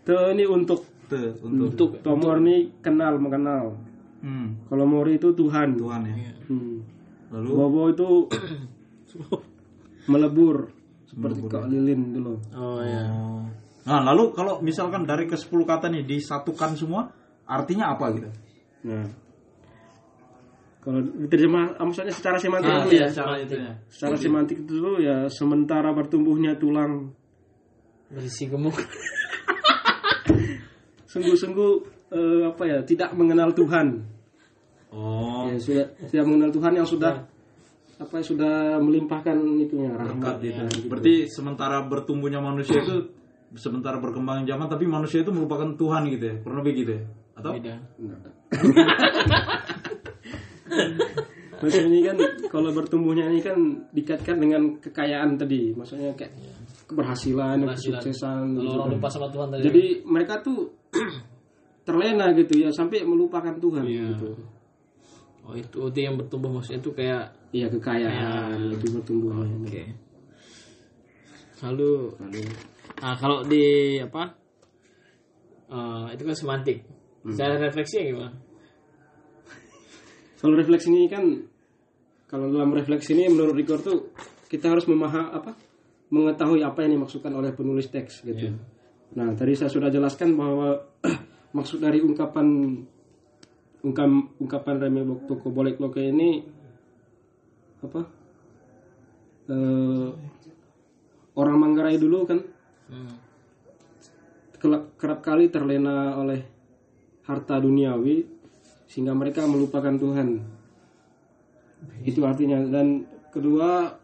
[0.00, 3.78] tuh ini untuk Tuh, untuk untuk Tomor ini kenal mengenal.
[4.26, 5.78] hmm, Kalau Mori itu Tuhan.
[5.78, 6.34] Tuhan ya.
[6.50, 6.82] Hmm.
[7.30, 8.08] Lalu Bobo itu
[10.10, 10.74] melebur
[11.06, 12.34] seperti Kak Lilin dulu.
[12.54, 13.42] oh ya Oh.
[13.86, 17.06] Nah, lalu kalau misalkan dari ke 10 kata nih disatukan semua,
[17.46, 18.26] artinya apa gitu?
[18.90, 19.06] Nah.
[20.82, 23.06] Kalau diterjemah ah, maksudnya secara semantik Ah, dulu iya.
[23.06, 23.14] ya.
[23.14, 23.72] cara itunya.
[23.86, 27.14] Secara semantik itu dulu ya sementara bertumbuhnya tulang
[28.06, 28.74] berisi gemuk
[31.10, 31.70] sungguh-sungguh
[32.10, 34.02] eh, apa ya tidak mengenal Tuhan.
[34.94, 37.26] Oh, Ya, sudah tidak mengenal Tuhan yang sudah
[37.96, 40.44] apa sudah melimpahkan itunya berkat rahmat.
[40.44, 40.62] gitu.
[40.86, 43.10] Berarti sementara bertumbuhnya manusia itu
[43.56, 46.34] sementara berkembang zaman tapi manusia itu merupakan Tuhan gitu ya.
[46.44, 47.02] Kurang lebih gitu ya.
[47.34, 47.74] Atau beda
[51.56, 52.16] Maksudnya ini kan
[52.52, 53.56] kalau bertumbuhnya ini kan
[53.88, 56.36] dikaitkan dengan kekayaan tadi, maksudnya kayak
[56.84, 58.00] keberhasilan, Keberhasilan.
[58.04, 58.44] kesuksesan.
[58.52, 58.94] kalau gitu orang kan.
[59.00, 60.58] lupa sama Tuhan tadi Jadi mereka tuh
[61.88, 64.04] terlena gitu ya sampai melupakan Tuhan Iya.
[64.12, 64.30] gitu.
[65.46, 69.46] Oh itu itu yang bertumbuh maksudnya itu kayak Iya kekayaan itu bertumbuhnya.
[69.64, 69.84] oke.
[71.64, 72.42] Lalu Lalu.
[73.00, 73.64] nah kalau di
[74.02, 74.22] apa
[75.70, 76.78] eh, itu kan semantik.
[77.26, 78.46] Secara refleksi gimana
[80.36, 81.24] kalau refleksi ini kan
[82.28, 84.12] kalau dalam refleksi ini menurut Rigor tuh
[84.46, 85.56] kita harus memaham apa
[86.12, 88.54] mengetahui apa yang dimaksudkan oleh penulis teks gitu.
[89.18, 90.86] Nah tadi saya sudah jelaskan bahwa
[91.56, 92.46] maksud dari ungkapan
[93.86, 94.10] ungkap
[94.42, 96.42] ungkapan Reme Toko Bolek Loke ini
[97.86, 98.16] apa
[99.46, 100.08] Eh,
[101.38, 102.42] orang Manggarai dulu kan
[102.90, 103.14] hmm.
[104.98, 106.42] kerap kali terlena oleh
[107.22, 108.26] harta duniawi
[108.90, 110.42] sehingga mereka melupakan Tuhan.
[112.02, 113.94] Itu artinya dan kedua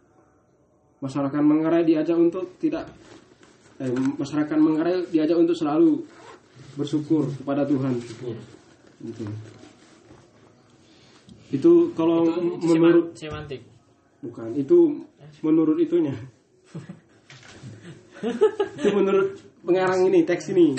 [1.02, 2.86] masyarakat Manggarai diajak untuk tidak
[3.82, 6.06] eh, masyarakat Manggarai diajak untuk selalu
[6.78, 7.98] bersyukur kepada Tuhan.
[9.02, 9.26] Gitu.
[11.52, 12.24] Itu kalau
[12.58, 13.62] menurut semantik
[14.22, 15.04] bukan itu
[15.44, 16.14] menurut itunya.
[18.78, 19.36] itu menurut
[19.66, 20.78] pengarang ini teks ini.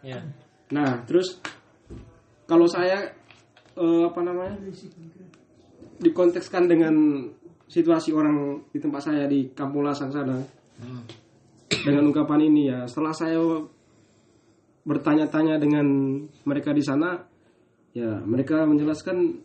[0.00, 0.22] ya
[0.72, 1.38] Nah, terus
[2.48, 3.12] kalau saya
[3.76, 4.56] eh, apa namanya
[6.00, 6.94] dikontekskan dengan
[7.68, 10.40] situasi orang di tempat saya di Kampung Lasang sana
[10.74, 11.06] Hmm.
[11.70, 13.38] dengan ungkapan ini ya, setelah saya
[14.82, 15.86] bertanya-tanya dengan
[16.42, 17.14] mereka di sana,
[17.94, 19.38] ya mereka menjelaskan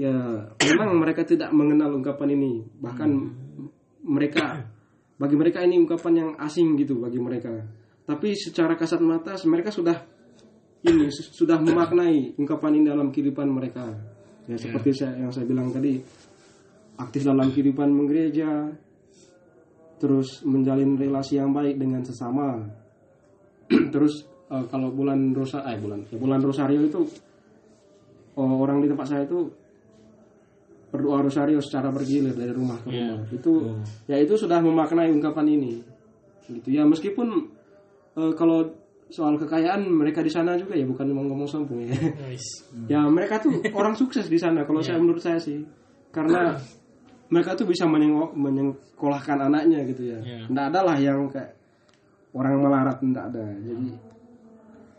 [0.00, 0.16] ya
[0.64, 3.36] memang mereka tidak mengenal ungkapan ini, bahkan
[4.00, 4.64] mereka
[5.20, 7.52] bagi mereka ini ungkapan yang asing gitu bagi mereka.
[8.08, 10.00] Tapi secara kasat mata mereka sudah
[10.88, 13.92] ini su- sudah memaknai ungkapan ini dalam kehidupan mereka.
[14.48, 16.00] Ya seperti saya, yang saya bilang tadi
[16.96, 18.72] aktif dalam kehidupan menggereja,
[20.00, 22.56] terus menjalin relasi yang baik dengan sesama.
[23.94, 27.04] terus eh, kalau bulan rosa, eh bulan ya bulan rosario itu
[28.40, 29.59] oh, orang di tempat saya itu
[30.90, 33.22] berdoa rosario secara bergilir dari rumah ke rumah.
[33.30, 33.78] Itu
[34.10, 35.72] ya itu sudah memaknai ungkapan ini.
[36.50, 37.46] Gitu ya meskipun
[38.18, 38.66] eh, kalau
[39.10, 41.94] soal kekayaan mereka di sana juga ya bukan ngomong sombong ya.
[42.26, 42.66] Nice.
[42.86, 45.62] ya mereka tuh orang sukses di sana kalau saya menurut saya sih.
[46.10, 46.58] Karena
[47.30, 50.18] mereka tuh bisa menyengok menyekolahkan anaknya gitu ya.
[50.18, 50.50] Iya.
[50.50, 51.54] Nggak ada lah yang kayak
[52.34, 53.44] orang melarat tidak ada.
[53.62, 53.88] Jadi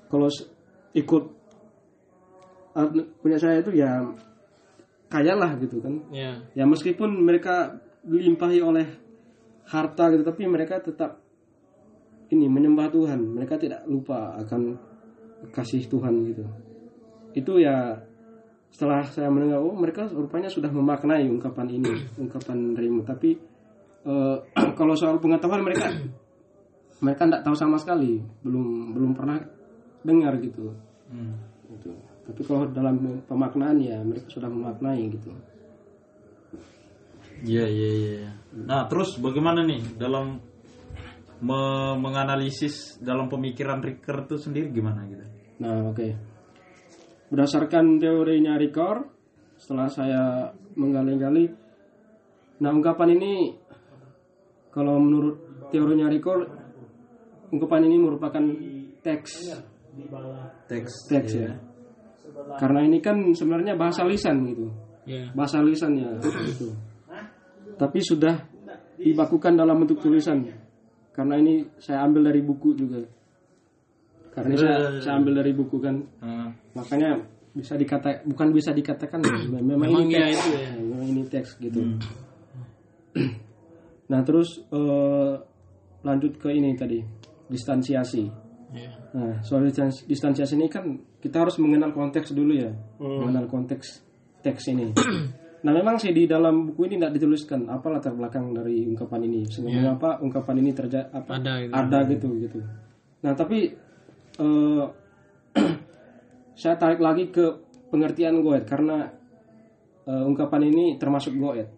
[0.08, 0.28] kalau
[0.96, 1.24] ikut
[2.76, 2.88] uh,
[3.20, 4.04] punya saya itu ya
[5.12, 6.08] kaya lah gitu kan.
[6.16, 6.40] Ya.
[6.56, 8.88] Ya meskipun mereka dilimpahi oleh
[9.68, 11.20] harta gitu, tapi mereka tetap
[12.32, 13.20] ini menyembah Tuhan.
[13.20, 14.80] Mereka tidak lupa akan
[15.52, 16.48] kasih Tuhan gitu.
[17.36, 18.00] Itu ya
[18.72, 23.04] setelah saya mendengar oh mereka rupanya sudah memaknai ungkapan ini, ungkapan darimu.
[23.04, 23.36] Tapi
[24.08, 24.38] eh,
[24.80, 25.92] kalau soal pengetahuan mereka
[27.04, 29.44] mereka tidak tahu sama sekali, belum belum pernah
[30.08, 30.72] dengar gitu.
[31.12, 31.36] Hmm.
[32.32, 32.96] Tapi kalau dalam
[33.28, 35.36] pemaknaan ya mereka sudah memaknai gitu.
[37.44, 38.32] Iya iya iya.
[38.56, 40.40] Nah terus bagaimana nih dalam
[41.42, 45.26] me- menganalisis dalam pemikiran Ricker itu sendiri gimana gitu?
[45.62, 46.08] Nah, oke.
[47.34, 49.08] Berdasarkan teorinya Ricord,
[49.56, 51.48] setelah saya menggali-gali,
[52.60, 53.56] nah ungkapan ini
[54.70, 56.50] kalau menurut teorinya Ricord,
[57.56, 58.44] ungkapan ini merupakan
[59.00, 59.32] teks,
[60.68, 60.92] Teks.
[61.08, 61.52] teks ya.
[62.58, 64.68] Karena ini kan sebenarnya bahasa lisan gitu,
[65.08, 65.32] Ya.
[65.34, 66.72] bahasa lisannya gitu.
[67.76, 68.36] Tapi sudah
[68.98, 70.46] dibakukan dalam bentuk tulisan.
[71.12, 73.02] Karena ini saya ambil dari buku juga.
[74.32, 76.50] Karena saya, saya ambil dari buku kan Heeh.
[76.72, 77.20] makanya
[77.52, 79.20] bisa dikata bukan bisa dikatakan
[79.52, 80.70] memang, Memang ini iya teks itu ya.
[80.80, 81.80] memang ini teks gitu
[84.12, 85.34] nah terus eh,
[86.02, 87.00] lanjut ke ini tadi
[87.48, 88.24] distansiasi
[88.72, 88.88] Ya.
[89.12, 92.74] nah soal distans- distansiasi ini kan kita harus mengenal konteks dulu ya
[93.22, 94.02] mengenal konteks
[94.42, 94.90] teks ini
[95.66, 99.46] nah memang sih di dalam buku ini tidak dituliskan apa latar belakang dari ungkapan ini
[99.46, 101.74] sebenarnya apa ungkapan ini terjadi apa Ada gitu.
[101.78, 102.60] ada gitu gitu.
[103.22, 103.70] Nah tapi
[104.42, 104.84] eh,
[106.62, 107.46] saya tarik lagi ke
[107.94, 109.06] pengertian goet karena
[110.10, 111.70] eh, ungkapan ini termasuk goet.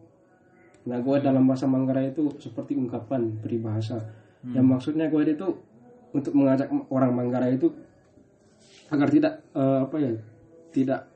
[0.87, 3.99] Nah goet dalam bahasa Manggarai itu seperti ungkapan peribahasa.
[4.55, 5.47] Yang maksudnya goet itu
[6.15, 7.67] untuk mengajak orang Manggarai itu
[8.91, 10.11] agar tidak eh, apa ya
[10.73, 11.13] tidak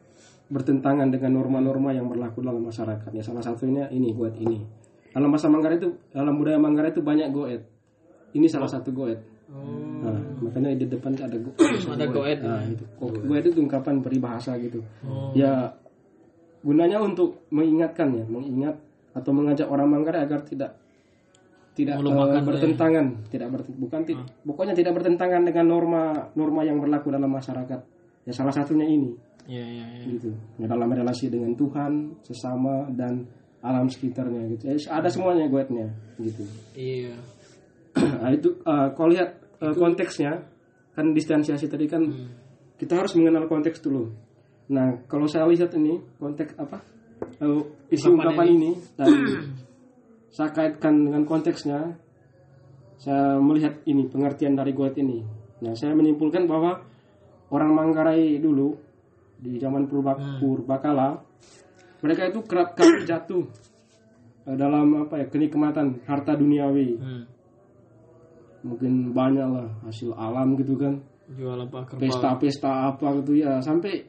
[0.47, 3.11] bertentangan dengan norma-norma yang berlaku dalam masyarakat.
[3.11, 4.63] Ya salah satunya ini goet ini.
[5.11, 7.61] Dalam bahasa Manggarai itu dalam budaya Manggarai itu banyak goet.
[8.31, 9.19] Ini salah satu goet.
[9.47, 9.87] Oh.
[10.03, 11.51] Nah, makanya di depan ada go
[11.95, 12.39] Ada goet.
[12.43, 12.83] Nah, itu.
[13.01, 14.79] Goet itu ungkapan peribahasa gitu.
[15.35, 15.75] Ya
[16.63, 18.75] gunanya untuk mengingatkan ya, mengingat
[19.15, 20.77] atau mengajak orang Manggarai agar tidak
[21.77, 26.81] tidak Melupakan eh, bertentangan, tidak ber, bukan ti- pokoknya tidak bertentangan dengan norma norma yang
[26.81, 27.79] berlaku dalam masyarakat.
[28.25, 29.13] Ya salah satunya ini
[29.47, 30.03] Ya, ya, ya.
[30.11, 30.33] gitu.
[30.59, 33.23] Ya, dalam relasi dengan Tuhan, sesama dan
[33.63, 34.73] alam sekitarnya gitu.
[34.73, 35.87] Ya, ada semuanya goetnya
[36.19, 36.43] gitu.
[36.75, 37.15] Iya.
[38.21, 40.43] nah itu uh, kalau lihat uh, konteksnya
[40.97, 42.03] kan distansiasi tadi kan
[42.77, 44.11] kita harus mengenal konteks dulu.
[44.73, 46.81] Nah kalau saya lihat ini konteks apa
[47.41, 49.09] uh, isi Ungkapan ungkapan ini dan
[50.37, 51.97] saya kaitkan dengan konteksnya,
[53.01, 55.25] saya melihat ini pengertian dari goet ini.
[55.65, 56.77] Nah saya menyimpulkan bahwa
[57.49, 58.77] orang Manggarai dulu
[59.41, 61.17] di zaman purba purbakala
[62.05, 63.49] mereka itu kerap kali jatuh
[64.45, 67.01] uh, dalam apa ya kenikmatan harta duniawi.
[67.01, 67.25] Hmm.
[68.57, 71.01] mungkin banyak lah hasil alam gitu kan.
[71.33, 74.05] Jual apa pesta-pesta apa gitu ya sampai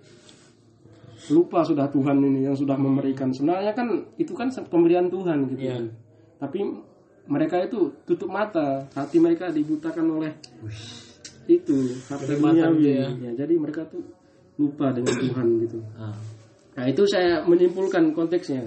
[1.33, 3.33] lupa sudah Tuhan ini yang sudah memberikan.
[3.33, 3.88] Sebenarnya kan
[4.21, 5.73] itu kan pemberian Tuhan gitu Iya.
[5.79, 6.08] kan
[6.38, 6.64] tapi
[7.29, 10.33] mereka itu tutup mata hati mereka dibutakan oleh
[11.48, 11.77] itu
[12.09, 13.07] harta Kenikmatan duniawi gitu ya.
[13.29, 14.05] ya jadi mereka tuh
[14.59, 16.16] lupa dengan Tuhan gitu Ah.
[16.79, 18.62] Nah itu saya menyimpulkan konteksnya.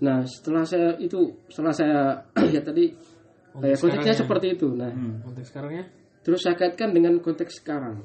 [0.00, 2.88] Nah setelah saya itu setelah saya lihat tadi
[3.60, 4.72] eh, konteksnya seperti itu.
[4.72, 4.88] Nah
[5.20, 5.84] Konteks sekarangnya?
[6.24, 8.00] terus saya kaitkan dengan konteks sekarang.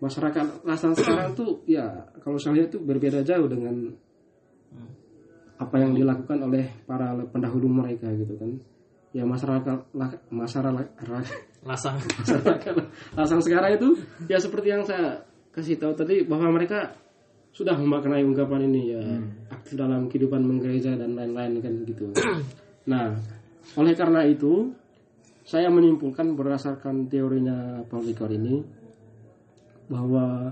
[0.00, 3.92] Masyarakat lasan sekarang tuh ya kalau saya lihat tuh berbeda jauh dengan
[5.62, 8.50] apa yang dilakukan oleh para pendahulu mereka gitu kan.
[9.12, 9.92] Ya masyarakat
[10.32, 10.84] masyarakat
[11.62, 11.94] Lasang.
[12.00, 12.74] masyarakat
[13.14, 13.88] lasang sekarang itu
[14.26, 15.22] ya seperti yang saya
[15.54, 16.96] kasih tahu tadi bahwa mereka
[17.52, 19.04] sudah memaknai ungkapan ini ya
[19.52, 22.08] aktif dalam kehidupan menggereja dan lain-lain kan gitu.
[22.88, 23.14] Nah,
[23.78, 24.72] oleh karena itu
[25.44, 28.64] saya menyimpulkan berdasarkan teorinya Paul Ricoeur ini
[29.86, 30.50] bahwa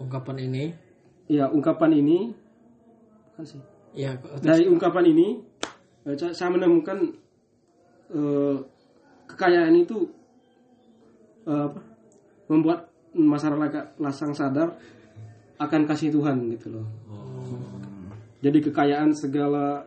[0.00, 0.64] Ungkapan ini.
[1.28, 2.32] ya ungkapan ini
[3.30, 5.42] bukan sih Ya, dari ungkapan ini
[6.06, 7.10] eh, saya menemukan
[8.14, 8.56] eh,
[9.26, 10.06] kekayaan itu
[11.46, 11.80] eh, apa,
[12.46, 14.78] membuat masyarakat lasang sadar
[15.58, 16.86] akan kasih Tuhan gitu loh.
[18.40, 19.84] Jadi kekayaan segala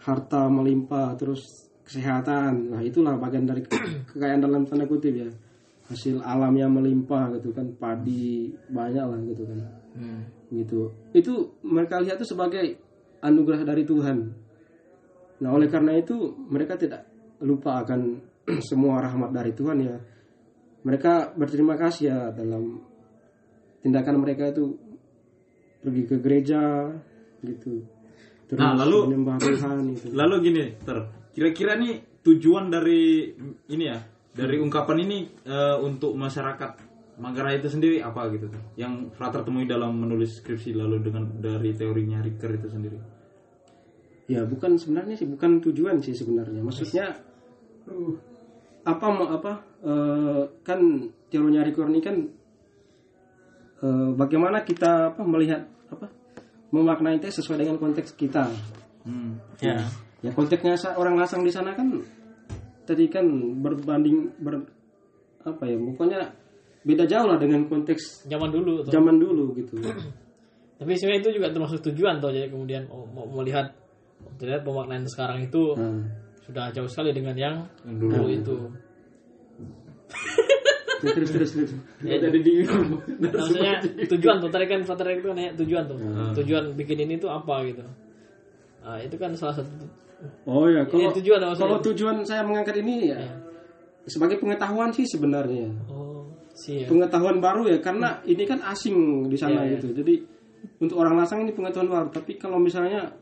[0.00, 3.74] harta melimpah terus kesehatan, nah itulah bagian dari ke-
[4.14, 5.30] kekayaan dalam tanda kutip ya.
[5.86, 10.22] Hasil alam yang melimpah gitu kan, padi banyak lah gitu kan Hmm.
[10.52, 10.92] gitu.
[11.10, 12.76] Itu mereka lihat itu sebagai
[13.18, 14.18] anugerah dari Tuhan.
[15.40, 17.08] Nah oleh karena itu mereka tidak
[17.40, 18.20] lupa akan
[18.68, 19.96] semua rahmat dari Tuhan ya.
[20.86, 22.78] Mereka berterima kasih ya dalam
[23.82, 24.76] tindakan mereka itu.
[25.82, 26.90] Pergi ke gereja
[27.42, 27.78] gitu.
[28.46, 30.98] Terus Nah, lalu- menyembah Tuhan itu Lalu gini, ter,
[31.30, 33.30] kira-kira nih tujuan dari
[33.70, 33.98] ini ya,
[34.34, 36.85] dari ungkapan ini eh, untuk masyarakat
[37.16, 38.62] Manggarai itu sendiri apa gitu tuh?
[38.76, 42.98] Yang Frater temui dalam menulis skripsi lalu dengan dari teorinya Ricker itu sendiri.
[44.26, 47.14] ya bukan sebenarnya sih bukan tujuan sih sebenarnya maksudnya
[47.86, 48.10] uh,
[48.82, 49.52] apa mau apa
[49.86, 50.78] eh, kan
[51.30, 52.16] teorinya Ricoeur ini kan
[53.86, 56.10] eh, bagaimana kita apa melihat apa
[56.74, 58.50] memaknai teks sesuai dengan konteks kita
[59.06, 59.38] Hmm.
[59.62, 59.86] Ya.
[60.18, 62.02] ya konteksnya orang lasang di sana kan
[62.90, 63.22] tadi kan
[63.62, 64.66] berbanding ber
[65.46, 66.34] apa ya pokoknya
[66.86, 68.92] beda jauh lah dengan konteks Zaman dulu tuh.
[68.94, 69.74] zaman dulu gitu.
[70.78, 72.30] Tapi sebenarnya itu juga termasuk tujuan tuh.
[72.30, 73.74] Jadi kemudian mau melihat
[74.38, 76.04] terlihat pemaknaan sekarang itu nah,
[76.46, 78.12] sudah jauh sekali dengan yang dulu.
[78.12, 78.56] dulu itu.
[81.02, 81.72] ya, terus terus terus.
[82.00, 82.52] Ya, jadi di
[83.20, 83.72] maksudnya
[84.06, 86.32] tujuan tuh tadi kan Frater itu nanya tujuan tuh Hmm.
[86.36, 87.84] tujuan bikin ini tuh apa gitu.
[88.80, 89.72] Nah, itu kan salah satu
[90.48, 93.18] oh ya kalau Ini tujuan kalau tujuan saya mengangkat ini ya
[94.06, 95.68] sebagai pengetahuan sih sebenarnya.
[95.90, 96.24] Oh
[96.56, 96.88] sih ya.
[96.88, 99.72] pengetahuan baru ya karena ini kan asing di sana Iya, iya.
[99.76, 99.88] gitu.
[99.92, 100.14] Jadi
[100.80, 102.08] untuk orang lasang ini pengetahuan baru.
[102.08, 103.12] Tapi kalau misalnya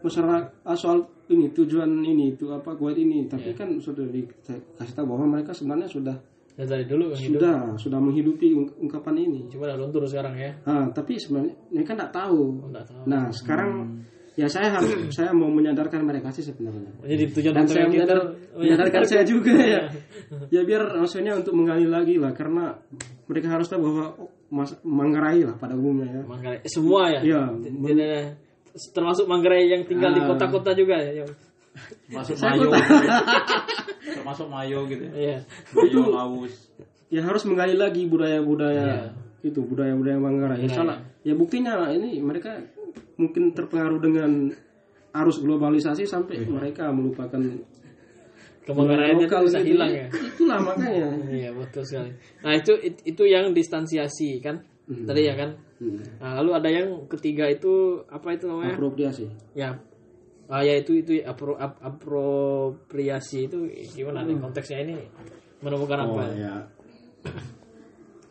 [0.00, 5.26] masyarakat soal ini tujuan ini itu apa guide ini tapi kan sudah dikasih tahu bahwa
[5.30, 6.16] mereka sebenarnya sudah
[6.58, 7.40] Ya, dari dulu kan hidup.
[7.40, 9.48] sudah sudah menghidupi ung- ungkapan ini.
[9.48, 10.50] Cuma udah luntur sekarang ya.
[10.66, 12.68] Ah tapi sebenarnya mereka tidak tahu.
[12.68, 13.02] Nggak tahu.
[13.08, 13.70] Nah sekarang
[14.38, 18.18] ya saya harus saya mau menyadarkan mereka sih sebenarnya jadi tujuan dan saya menyadar,
[18.54, 19.90] menyadarkan saya juga ya
[20.48, 22.78] ya biar maksudnya untuk menggali lagi lah karena
[23.26, 27.42] mereka harus tahu bahwa oh, mas, Manggarai lah pada umumnya ya Manggarai semua ya Iya.
[27.58, 28.34] Ada-
[28.94, 30.26] termasuk Manggarai yang tinggal di Ah.
[30.30, 31.26] kota-kota juga ya
[32.10, 32.70] Masuk Saya Mayo.
[34.18, 35.12] Termasuk Mayo gitu ya.
[35.14, 35.38] iya
[35.74, 36.54] Mayo Laus.
[37.10, 38.98] ya harus menggali lagi budaya-budaya Iya.
[39.42, 42.58] itu budaya-budaya Manggarai ya salah ya buktinya ini mereka
[43.16, 44.50] mungkin terpengaruh dengan
[45.10, 47.40] arus globalisasi sampai mereka melupakan
[48.62, 49.68] kemanggaraian itu lokal bisa gitu.
[49.74, 50.06] hilang ya?
[50.10, 51.08] Itulah makanya.
[51.26, 52.10] Iya betul sekali.
[52.46, 54.62] Nah itu it- itu yang distansiasi kan?
[54.90, 55.54] Tadi ya kan?
[55.80, 56.02] Hmm.
[56.18, 58.74] nah, lalu ada yang ketiga itu apa itu namanya?
[58.76, 59.26] Apropriasi.
[59.54, 59.78] Ya.
[60.50, 64.98] Ah, ya itu itu apro, ap- apropriasi itu gimana nih konteksnya ini?
[65.62, 66.22] Menemukan apa?
[66.26, 66.54] oh ya.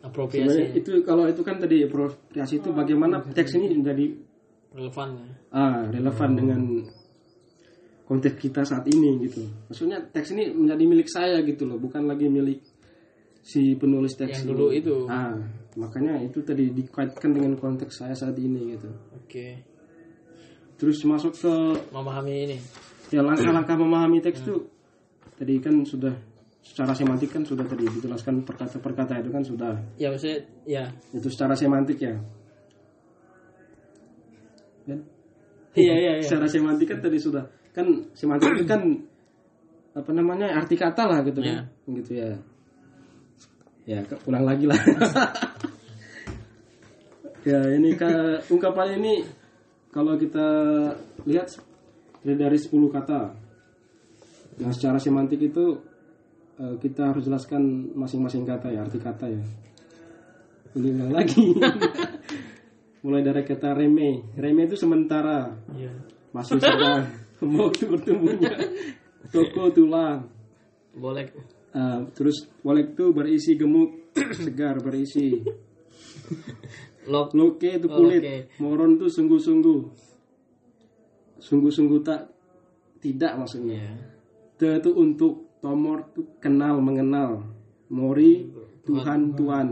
[0.00, 0.48] Apropriasi.
[0.48, 4.04] Sebenarnya itu kalau itu kan tadi apropriasi itu bagaimana teks ini menjadi
[4.70, 5.08] relevan
[5.50, 6.60] ah, relevan dengan
[8.06, 9.46] konteks kita saat ini gitu.
[9.70, 12.58] Maksudnya teks ini menjadi milik saya gitu loh, bukan lagi milik
[13.42, 14.50] si penulis teks Yang ini.
[14.50, 14.96] dulu itu.
[15.06, 15.38] Ah,
[15.78, 18.90] makanya itu tadi dikaitkan dengan konteks saya saat ini gitu.
[19.14, 19.46] oke
[20.80, 21.54] Terus masuk ke
[21.92, 22.58] memahami ini
[23.10, 24.54] ya langkah-langkah memahami teks itu
[25.34, 26.14] tadi kan sudah
[26.62, 30.84] secara semantik kan sudah tadi dijelaskan perkata per kata itu kan sudah ya maksudnya ya
[31.14, 32.14] itu secara semantik ya.
[34.88, 35.00] Kan?
[35.78, 37.46] iya iya iya secara semantik kan tadi sudah.
[37.70, 38.82] Kan semantik itu kan
[39.90, 41.66] apa namanya arti kata lah gitu kan.
[41.86, 42.34] Gitu ya.
[43.86, 44.78] Ya ulang lagi lah.
[47.40, 49.24] Ya ini ke ungkapan ini
[49.88, 50.44] kalau kita
[51.24, 51.48] lihat
[52.20, 53.20] dari dari 10 kata.
[54.60, 55.80] Nah secara semantik itu
[56.60, 59.40] eh, kita harus jelaskan masing-masing kata ya arti kata ya.
[60.76, 61.56] Ini lagi
[63.00, 65.50] mulai dari kata reme reme itu sementara.
[65.72, 65.92] Iya.
[66.30, 67.06] Masih sedang
[67.60, 68.54] waktu bertumbuhnya.
[69.32, 70.28] Toko tulang.
[70.94, 71.30] Boleh.
[71.70, 74.12] Ah, terus walek itu berisi gemuk
[74.44, 75.38] segar berisi.
[77.08, 78.22] Log loke itu kulit.
[78.22, 78.36] Loke.
[78.60, 79.80] moron itu sungguh-sungguh.
[81.40, 82.28] Sungguh-sungguh tak
[83.00, 83.80] tidak maksudnya.
[83.80, 83.94] Ya
[84.60, 87.48] te itu untuk tomor itu kenal mengenal.
[87.88, 88.52] Mori
[88.84, 89.32] Tuhan.
[89.34, 89.68] Tuhan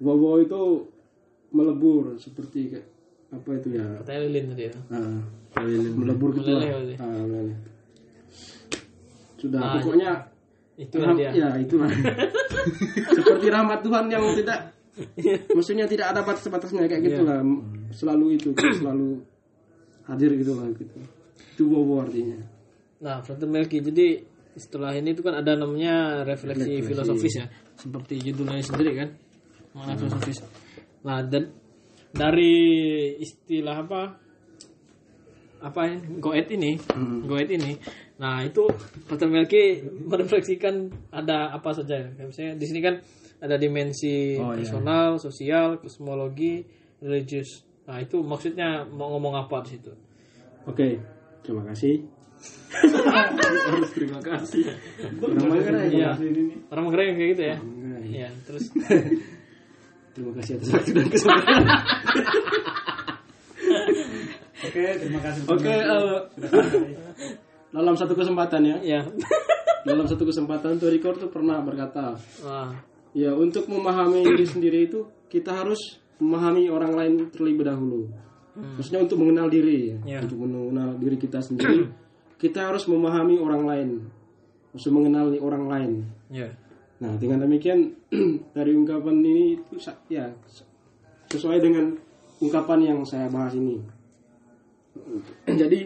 [0.00, 0.88] wowo itu
[1.50, 2.86] melebur seperti kayak
[3.30, 5.18] apa itu ya katanya lilin tadi ya Ah,
[5.92, 6.62] melebur gitu lah.
[6.96, 7.58] Ah, meleleh.
[9.36, 10.10] Sudah, Ah, pokoknya
[10.76, 11.90] itu Ram- dia ya itulah.
[13.16, 14.60] Seperti rahmat Tuhan yang tidak
[15.50, 17.40] maksudnya tidak ada batas-batasnya kayak gitulah.
[17.90, 19.22] Selalu itu, selalu
[20.04, 20.98] hadir gitulah gitu.
[21.50, 22.36] Itu wowo artinya.
[23.00, 24.20] Nah, Frater Melki, jadi
[24.52, 29.08] setelah ini itu kan ada namanya refleksi, filosofis ya, seperti judulnya sendiri kan,
[29.72, 30.44] makna filosofis.
[31.00, 31.48] Nah, dan
[32.10, 32.54] dari
[33.16, 34.02] istilah apa,
[35.60, 36.76] apa ya, goet ini,
[37.24, 37.76] goet ini,
[38.16, 38.64] nah itu
[39.04, 42.10] Frater Melki merefleksikan ada apa saja.
[42.16, 42.94] Kayak Misalnya di sini kan
[43.40, 44.60] ada dimensi Oh, iya.
[44.64, 46.64] personal, sosial, kosmologi,
[47.00, 47.64] religius.
[47.88, 49.92] Nah, itu maksudnya mau ngomong apa di situ?
[50.68, 51.00] Oke,
[51.40, 52.04] terima kasih.
[53.68, 54.64] Harus terima kasih.
[55.20, 55.88] Orang Manggarai.
[55.92, 56.10] Iya.
[56.20, 56.42] Ini.
[56.72, 57.56] Orang Manggarai kayak gitu ya.
[57.60, 58.08] Manggarai.
[58.08, 58.64] Iya, terus
[60.20, 61.64] Terima kasih atas waktu dan kesempatan.
[64.68, 65.40] Oke, terima kasih.
[65.48, 66.20] Oke, eh,
[67.72, 69.00] dalam satu kesempatan ya, ya.
[69.88, 72.68] dalam satu kesempatan tuh Ricor tuh pernah berkata, Wah.
[73.16, 75.80] ya untuk memahami diri sendiri itu kita harus
[76.20, 78.12] memahami orang lain terlebih dahulu.
[78.76, 79.96] Maksudnya untuk mengenal diri, ya.
[80.04, 80.18] Ya.
[80.20, 81.88] untuk mengenal diri kita sendiri,
[82.36, 83.88] kita harus memahami orang lain,
[84.68, 85.92] harus mengenali orang lain.
[86.28, 86.52] Ya.
[87.00, 87.96] Nah, dengan demikian
[88.56, 89.80] dari ungkapan ini itu
[90.12, 90.28] ya
[91.32, 91.96] sesuai dengan
[92.40, 93.80] ungkapan yang saya bahas ini.
[95.60, 95.80] Jadi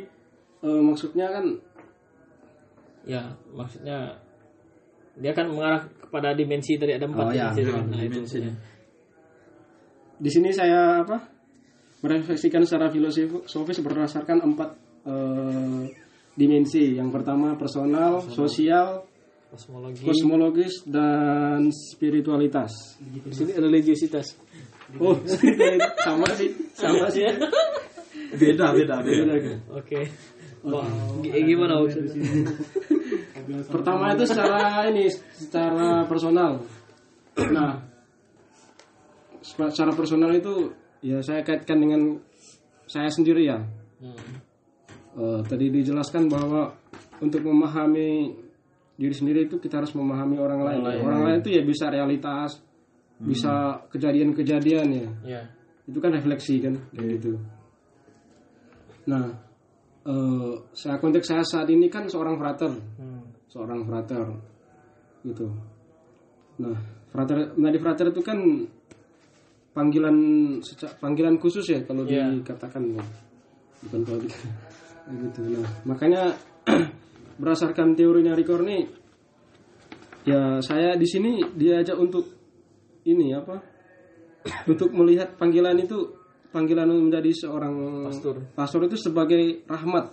[0.65, 1.47] eh, maksudnya kan
[3.05, 4.17] Ya, maksudnya
[5.21, 7.53] dia kan mengarah kepada dimensi tadi ada empat Oh, ya.
[7.53, 7.61] dimensi.
[7.69, 8.13] Ya, Nah, itu.
[8.17, 8.39] dimensi.
[8.41, 8.53] ya.
[10.15, 11.21] di sini saya apa
[12.01, 14.71] merefleksikan secara filosofis berdasarkan empat
[15.05, 15.85] eh,
[16.33, 16.97] dimensi.
[16.97, 19.05] Yang pertama personal, sosial,
[19.55, 22.99] Kosmologi, kosmologis dan spiritualitas.
[22.99, 24.35] di sini religiositas.
[24.99, 25.95] Oh, spiritualitas.
[26.07, 27.23] sama sih, sama sih.
[28.35, 29.23] Beda, beda, beda.
[29.31, 29.59] Beda, kan?
[29.79, 30.01] Oke.
[30.67, 30.89] Wah,
[31.23, 32.19] g- gimana maksudnya?
[33.71, 35.07] Pertama itu secara ini,
[35.39, 36.59] secara personal.
[37.39, 37.79] Nah,
[39.45, 40.73] secara personal itu
[41.05, 42.19] ya saya kaitkan dengan
[42.89, 43.61] saya sendiri ya.
[44.01, 44.19] Hmm.
[45.15, 46.75] Eh, tadi dijelaskan bahwa
[47.23, 48.35] untuk memahami
[48.95, 50.81] diri sendiri itu kita harus memahami orang lain.
[51.03, 52.63] Orang lain itu ya bisa realitas,
[53.19, 55.09] bisa kejadian-kejadian ya.
[55.27, 55.43] Ya.
[55.85, 57.37] Itu kan refleksi kan, kayak gitu.
[59.11, 59.29] Nah,
[60.07, 63.23] eh, saya konteks saya saat ini kan seorang frater, Hmm.
[63.51, 64.25] seorang frater,
[65.27, 65.47] gitu.
[66.63, 66.77] Nah,
[67.11, 68.39] frater, menjadi frater itu kan
[69.75, 70.17] panggilan
[71.03, 72.31] panggilan khusus ya kalau Iya.
[72.41, 73.05] dikatakan ya.
[73.85, 74.21] bukan kalau
[75.29, 75.41] gitu.
[75.61, 76.33] Nah, makanya
[77.35, 78.87] berdasarkan teorinya Ricorni,
[80.25, 82.25] ya saya di sini diajak untuk
[83.05, 83.61] ini apa?
[84.69, 85.97] untuk melihat panggilan itu
[86.53, 88.37] panggilan menjadi seorang Pastor.
[88.53, 90.13] pastor itu sebagai rahmat,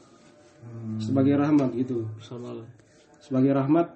[0.97, 2.63] sebagai rahmat gitu Personal.
[3.19, 3.87] sebagai rahmat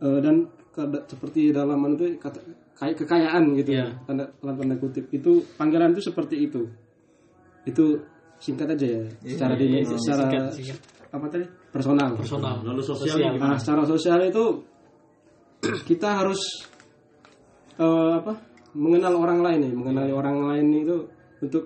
[0.00, 2.40] eh, dan kada- seperti dalam itu kata
[2.72, 3.84] kayak kekayaan gitu Iya.
[3.84, 6.64] ya tanda tanda kutip itu panggilan itu seperti itu
[7.62, 8.00] itu
[8.40, 10.78] singkat aja ya secara dimensi secara Singkat, singkat.
[11.12, 12.60] apa tadi personal Personal.
[12.62, 13.32] Lalu sosial Sosial.
[13.34, 13.56] gimana?
[13.56, 14.44] nah secara sosial itu
[15.88, 16.40] kita harus
[17.76, 18.32] eh, apa
[18.72, 20.96] mengenal orang lain ya mengenali orang lain itu
[21.40, 21.64] untuk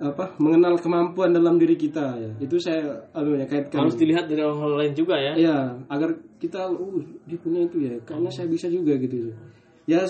[0.00, 4.40] apa mengenal kemampuan dalam diri kita ya itu saya anu ya kaitkan Harus dilihat dari
[4.40, 5.36] orang lain juga ya.
[5.36, 5.58] Iya,
[5.92, 9.28] agar kita, uh, dia punya itu ya, kayaknya saya bisa juga gitu.
[9.84, 10.00] Ya,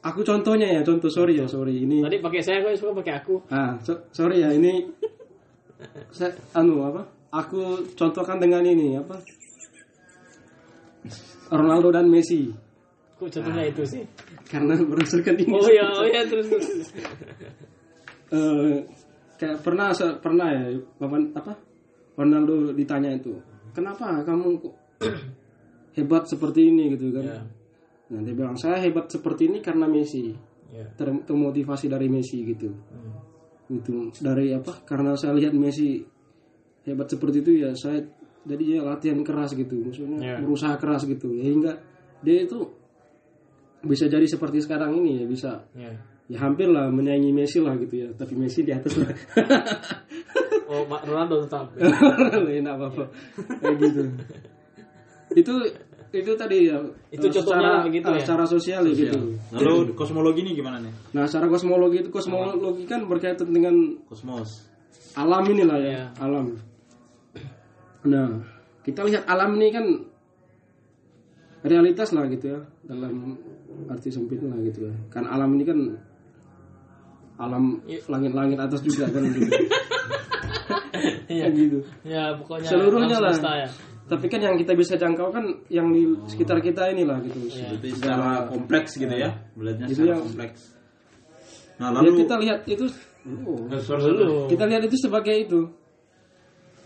[0.00, 2.00] aku contohnya ya, contoh sorry ya, sorry ini.
[2.00, 3.34] Tadi pakai saya kok suka pakai aku.
[3.52, 4.88] Ah, so- sorry ya, ini
[6.16, 7.04] saya anu apa?
[7.34, 9.18] Aku contohkan dengan ini apa?
[11.50, 12.46] Ronaldo dan Messi.
[13.18, 14.02] Kok contohnya itu sih?
[14.46, 15.50] Karena berdasarkan ini.
[15.50, 16.66] Oh ya, oh ya terus terus.
[18.34, 18.74] eh,
[19.38, 20.64] kayak pernah pernah ya
[20.98, 21.52] Bapak apa
[22.14, 23.34] Ronaldo ditanya itu
[23.74, 24.62] kenapa kamu
[25.98, 27.38] hebat seperti ini gitu kan Ya.
[28.14, 30.30] nah dia bilang saya hebat seperti ini karena Messi
[30.74, 30.82] Ya.
[30.98, 33.78] Ter- termotivasi dari Messi gitu Hmm.
[33.78, 36.02] itu dari apa karena saya lihat Messi
[36.84, 38.04] hebat seperti itu ya saya
[38.44, 40.36] jadi ya latihan keras gitu maksudnya Ya.
[40.38, 41.72] berusaha keras gitu ya hingga
[42.20, 42.60] dia itu
[43.80, 45.92] bisa jadi seperti sekarang ini ya bisa Ya.
[46.26, 49.08] ya hampir lah menyaingi Messi lah gitu ya tapi Messi di atas lah
[50.64, 51.70] Oh, Mak Ronaldo tetap.
[52.58, 53.04] enak apa apa
[53.60, 54.02] kayak gitu
[55.36, 55.52] itu
[56.10, 56.78] itu tadi ya
[57.10, 58.20] Itu eh, contohnya secara, begitu eh, ya?
[58.22, 59.18] secara sosial ya gitu
[59.52, 60.92] Lalu kosmologi ini gimana nih?
[61.12, 63.74] nah secara kosmologi itu kosmologi kan berkaitan dengan
[64.06, 64.66] Kosmos.
[65.14, 66.04] alam inilah ya Iya.
[66.18, 66.56] alam
[68.04, 68.28] nah
[68.80, 69.86] kita lihat alam ini kan
[71.64, 73.40] realitas lah gitu ya dalam
[73.88, 75.78] arti sempit lah gitu ya kan alam ini kan
[77.34, 77.98] alam Iya.
[78.06, 79.50] langit-langit atas juga kan gitu.
[81.26, 81.46] Iya.
[81.50, 83.68] Gitu Ya, pokoknya seluruhnya lah ya.
[84.04, 87.74] tapi kan yang kita bisa jangkau kan yang di sekitar kita inilah gitu Iya.
[87.74, 89.32] Jadi secara kompleks gitu ya.
[89.56, 90.60] Melihatnya Itu secara yang- kompleks.
[91.74, 92.84] Nah, ya lalu kita lihat itu
[93.42, 95.60] oh, kita lihat itu sebagai itu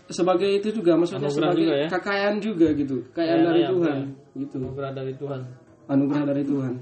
[0.09, 1.87] sebagai itu juga maksudnya Anugerah sebagai juga ya?
[1.87, 4.39] kekayaan juga gitu kekayaan Iya, dari iya, Tuhan betul.
[4.39, 5.41] gitu Anugerah dari Tuhan.
[5.85, 6.73] anugerah dari Tuhan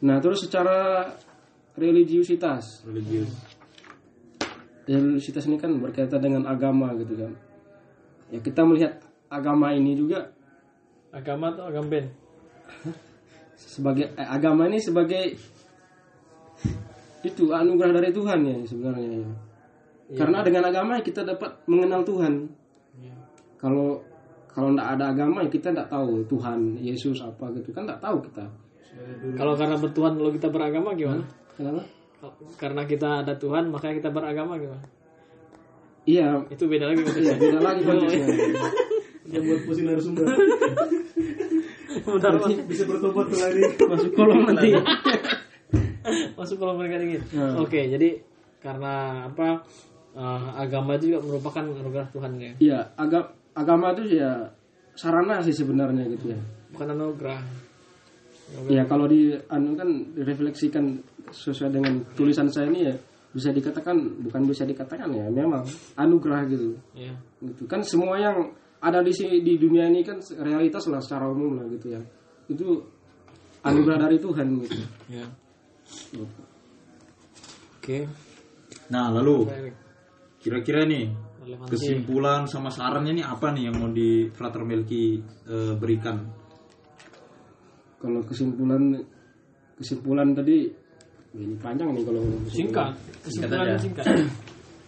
[0.00, 0.76] nah terus secara
[1.74, 3.30] religiusitas religius.
[4.84, 7.32] religiusitas ini kan berkaitan dengan agama gitu kan
[8.28, 8.98] ya kita melihat
[9.28, 10.30] agama ini juga
[11.10, 12.06] Agama atau agam band?
[13.56, 15.34] sebagai eh, agama ini sebagai
[17.20, 19.30] itu anugerah dari Tuhan ya sebenarnya ya.
[20.10, 20.18] Iya.
[20.18, 22.34] Karena dengan agama kita dapat mengenal Tuhan.
[23.56, 24.00] kalau
[24.48, 28.18] kalau nggak ada agama ya kita nggak tahu Tuhan Yesus apa gitu kan nggak tahu
[28.22, 28.44] kita
[29.32, 31.22] Kalau karena bertuhan lalu kita beragama gimana?
[31.54, 31.84] kenapa
[32.56, 34.82] Karena kita ada Tuhan makanya kita beragama gimana?
[36.02, 37.36] iya Itu beda lagi iya konteksnya.
[37.38, 38.26] beda lagi konteksnya
[39.28, 40.24] Yang buat pusing narasumber.
[42.00, 42.32] Bentar.
[42.64, 43.60] Bisa bertobat tuh lagi.
[43.78, 44.68] masuk kolom nanti
[46.32, 47.22] Masuk kalau mereka ingin.
[47.30, 47.60] Hmm.
[47.60, 48.18] Oke, jadi
[48.58, 48.94] karena
[49.28, 49.62] apa?
[50.16, 52.52] Eh, agama itu juga merupakan anugerah Tuhan ya.
[52.58, 54.50] iya agam agama itu ya
[54.94, 56.40] sarana sih sebenarnya gitu ya
[56.70, 57.40] Bukan anugerah.
[58.66, 60.98] Ya kalau di anu kan direfleksikan
[61.30, 62.94] sesuai dengan tulisan saya ini ya
[63.30, 63.94] bisa dikatakan
[64.26, 65.62] bukan bisa dikatakan ya memang
[65.94, 66.74] anugerah gitu.
[66.94, 67.14] Ya.
[67.42, 68.50] Gitu kan semua yang
[68.82, 72.02] ada di sini di dunia ini kan realitas lah secara umum lah gitu ya.
[72.50, 72.82] Itu
[73.62, 74.78] anugerah dari Tuhan gitu.
[75.10, 75.26] Ya.
[77.78, 78.06] Oke.
[78.90, 79.74] Nah, lalu Baik.
[80.40, 81.12] Kira-kira nih
[81.44, 81.70] Relevansi.
[81.70, 86.24] kesimpulan sama sarannya nih apa nih yang mau di Frater Melki eh, berikan?
[88.00, 88.96] Kalau kesimpulan
[89.76, 90.68] kesimpulan tadi
[91.36, 92.90] ini panjang nih kalau Singkat.
[93.22, 93.80] Kesimpulannya aja.
[93.80, 94.04] singkat.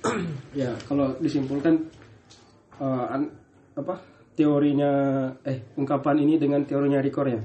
[0.64, 1.74] ya kalau disimpulkan
[2.80, 3.32] eh, an-
[3.76, 4.00] apa
[4.32, 4.90] teorinya
[5.44, 7.40] eh ungkapan ini dengan teorinya Ricor ya.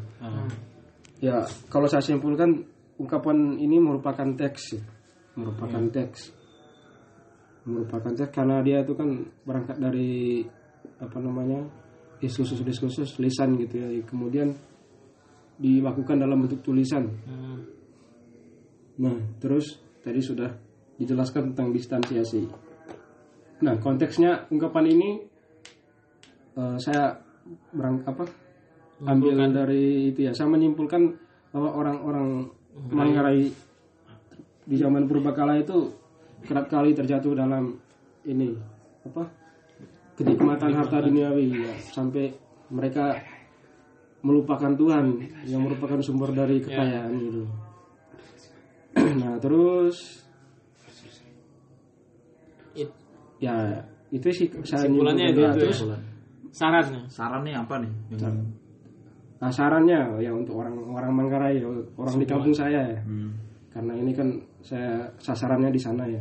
[1.17, 2.61] Ya, kalau saya simpulkan
[3.01, 4.81] ungkapan ini merupakan teks, ya.
[5.33, 6.29] merupakan teks,
[7.68, 10.41] merupakan teks karena dia itu kan berangkat dari
[10.97, 11.68] apa namanya
[12.18, 14.55] diskursus diskursus lisan gitu ya, kemudian
[15.59, 17.05] dilakukan dalam bentuk tulisan.
[17.28, 17.61] Hmm.
[18.97, 20.49] Nah, terus tadi sudah
[20.97, 22.41] dijelaskan tentang distansiasi.
[23.61, 25.09] Nah, konteksnya ungkapan ini
[26.57, 27.22] eh, saya
[27.74, 28.26] berang apa
[29.05, 30.34] ambil dari itu ya.
[30.34, 31.01] Saya menyimpulkan
[31.53, 33.49] bahwa orang-orang Manggarai
[34.68, 35.89] di zaman purbakala itu
[36.45, 37.73] kerap kali terjatuh dalam
[38.27, 38.53] ini
[39.07, 39.23] apa
[40.17, 42.33] kenikmatan harta duniawi ya, sampai
[42.73, 43.15] mereka
[44.25, 45.05] melupakan Tuhan
[45.45, 47.43] yang merupakan sumber dari kekayaan gitu.
[49.21, 50.25] nah terus
[52.73, 52.97] It-
[53.38, 55.97] ya itu sih saya Kesimpulannya itu, itu terus ya.
[56.57, 57.01] Sarannya.
[57.05, 57.91] Sarannya apa nih?
[58.17, 58.35] Yang,
[59.38, 61.61] nah, sarannya ya untuk orang-orang Manggarai
[61.93, 63.46] orang di kampung saya ya hmm.
[63.78, 66.17] Karena ini kan saya sasarannya di sana ya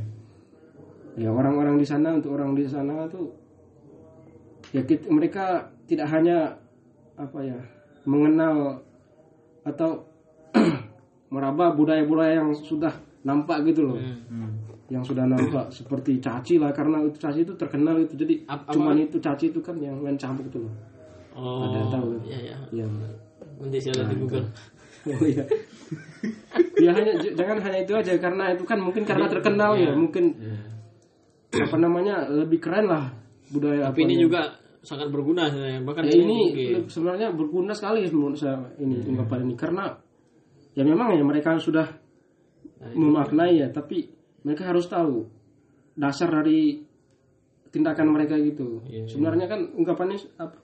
[1.16, 3.32] ya orang-orang di sana untuk orang di sana tuh
[4.70, 6.52] ya kit- mereka tidak hanya
[7.16, 7.56] apa ya
[8.04, 8.76] mengenal
[9.64, 10.04] atau
[11.32, 12.92] meraba budaya-budaya yang sudah
[13.24, 13.96] nampak gitu loh
[14.28, 14.52] Hmm.
[14.86, 19.00] yang sudah nampak seperti caci lah karena itu caci itu terkenal itu jadi Ap- cuman
[19.00, 20.74] itu caci itu kan yang main cambuk itu loh
[21.36, 21.68] Oh.
[21.68, 22.06] Ada yang tahu.
[22.24, 22.56] Iya, iya.
[22.72, 22.86] ya
[23.60, 24.46] Nanti saya lihat di Google.
[25.12, 25.44] Oh iya.
[26.86, 30.24] ya hanya jangan hanya itu aja karena itu kan mungkin karena terkenal ya, mungkin
[31.50, 33.10] apa namanya lebih keren lah
[33.50, 34.22] budaya Tapi ini apanya.
[34.22, 34.40] juga
[34.86, 35.80] sangat berguna sebenarnya.
[35.82, 36.86] Bahkan ya, ini mungkin.
[36.86, 39.84] sebenarnya berguna sekali menurut saya ini ungkapan ini karena
[40.72, 41.86] ya memang ya mereka sudah
[42.94, 44.06] memaknai ya tapi
[44.44, 45.26] mereka harus tahu
[45.96, 46.84] dasar dari
[47.72, 50.56] tindakan mereka gitu sebenarnya kan ungkapannya apa,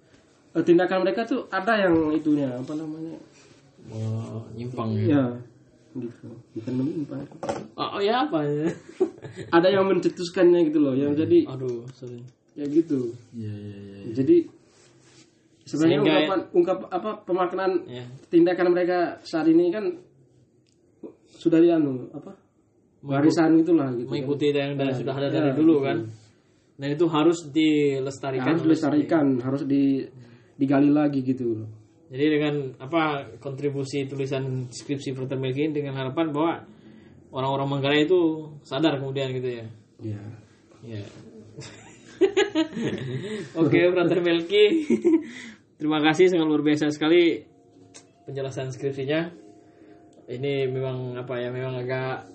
[0.54, 3.16] eh, tindakan mereka tuh ada yang itunya apa namanya
[3.90, 4.94] Oh, nyimpang.
[4.94, 5.34] ya
[5.94, 7.22] gitu bukan menyimpang
[7.74, 8.68] Oh, oh, ya apa ya?
[9.56, 12.20] ada yang mencetuskannya gitu loh yang jadi Aduh, sorry.
[12.52, 14.12] ya gitu Iya, iya, iya.
[14.14, 14.36] jadi
[15.62, 18.04] sebenarnya Sehingga- ungkapan ungkap apa pemaknaan Ya.
[18.28, 19.84] tindakan mereka saat ini kan
[21.32, 22.38] sudah dianu apa
[23.02, 24.14] warisan itulah gitu kan.
[24.14, 25.86] Mengikuti yang dari, sudah ada Ya, dari dulu gitu.
[25.86, 25.98] kan.
[26.72, 28.46] Dan itu harus dilestarikan.
[28.48, 30.06] harus dilestarikan harus di
[30.54, 31.68] digali lagi gitu loh
[32.12, 36.60] Jadi dengan apa kontribusi tulisan skripsi Melki ini dengan harapan bahwa
[37.32, 39.66] orang-orang Manggarai itu sadar kemudian gitu ya.
[40.04, 40.20] ya
[40.82, 40.98] Ya.
[43.62, 44.64] Oke, Frater Melki.
[45.78, 47.38] Terima kasih sangat luar biasa sekali
[48.26, 49.30] penjelasan skripsinya.
[50.26, 52.26] Ini memang apa ya, memang agak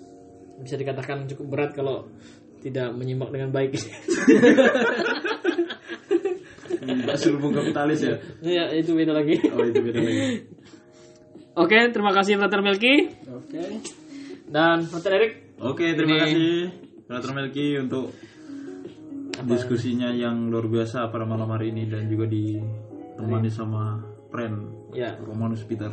[0.64, 2.08] bisa dikatakan cukup berat kalau
[2.64, 3.76] tidak menyimak dengan baik.
[7.04, 8.14] Mbak Sulbung kapitalis ya?
[8.40, 9.38] ya, itu beda lagi.
[9.50, 10.22] Oh itu beda lagi.
[11.62, 13.62] Oke, terima kasih Frater Melki oke
[14.46, 15.32] dan Frater Erik.
[15.58, 16.50] Oke, terima Ini- kasih
[17.10, 18.14] Frater Melki untuk
[19.42, 23.98] diskusinya yang luar biasa pada malam hari ini dan juga ditemani sama
[24.30, 24.54] Pren
[24.94, 25.18] Ya.
[25.18, 25.90] Romanus Peter.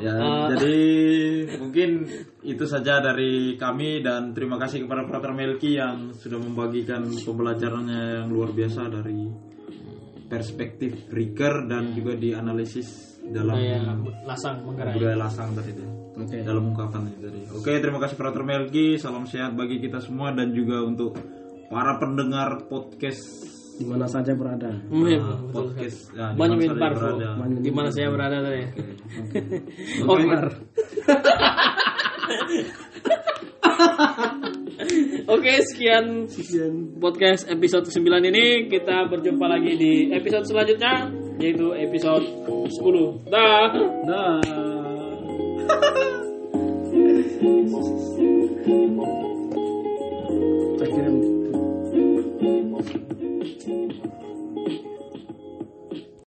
[0.00, 0.78] Ya, eh, jadi
[1.60, 1.90] mungkin
[2.40, 8.28] itu saja dari kami dan terima kasih kepada Frater Melki yang sudah membagikan pembelajarannya yang
[8.32, 9.28] luar biasa dari
[10.30, 14.94] perspektif Riker dan juga dianalisis dalam budaya lasang Manggarai.
[14.96, 15.84] budaya lasang tadi itu.
[16.12, 17.40] oke dalam ungkapan itu tadi.
[17.52, 18.96] Oke, terima kasih Frater Melki.
[18.96, 21.16] Salam sehat bagi kita semua dan juga untuk
[21.68, 24.68] para pendengar podcast di mana saja berada.
[24.88, 25.80] Hmm, iya, ah, betul sekali.
[25.80, 27.28] podcast nah, di Banyak berada.
[27.62, 28.62] Di mana saya berada tadi?
[30.04, 30.24] Oke.
[35.28, 36.28] Oke, sekian
[37.00, 38.68] podcast episode 9 ini.
[38.68, 41.08] Kita berjumpa lagi di episode selanjutnya
[41.40, 42.26] yaitu episode
[42.68, 43.32] 10.
[43.32, 43.72] Dah.
[44.04, 44.40] Dah.
[50.76, 51.16] Saya kirim.
[53.44, 54.31] thank you.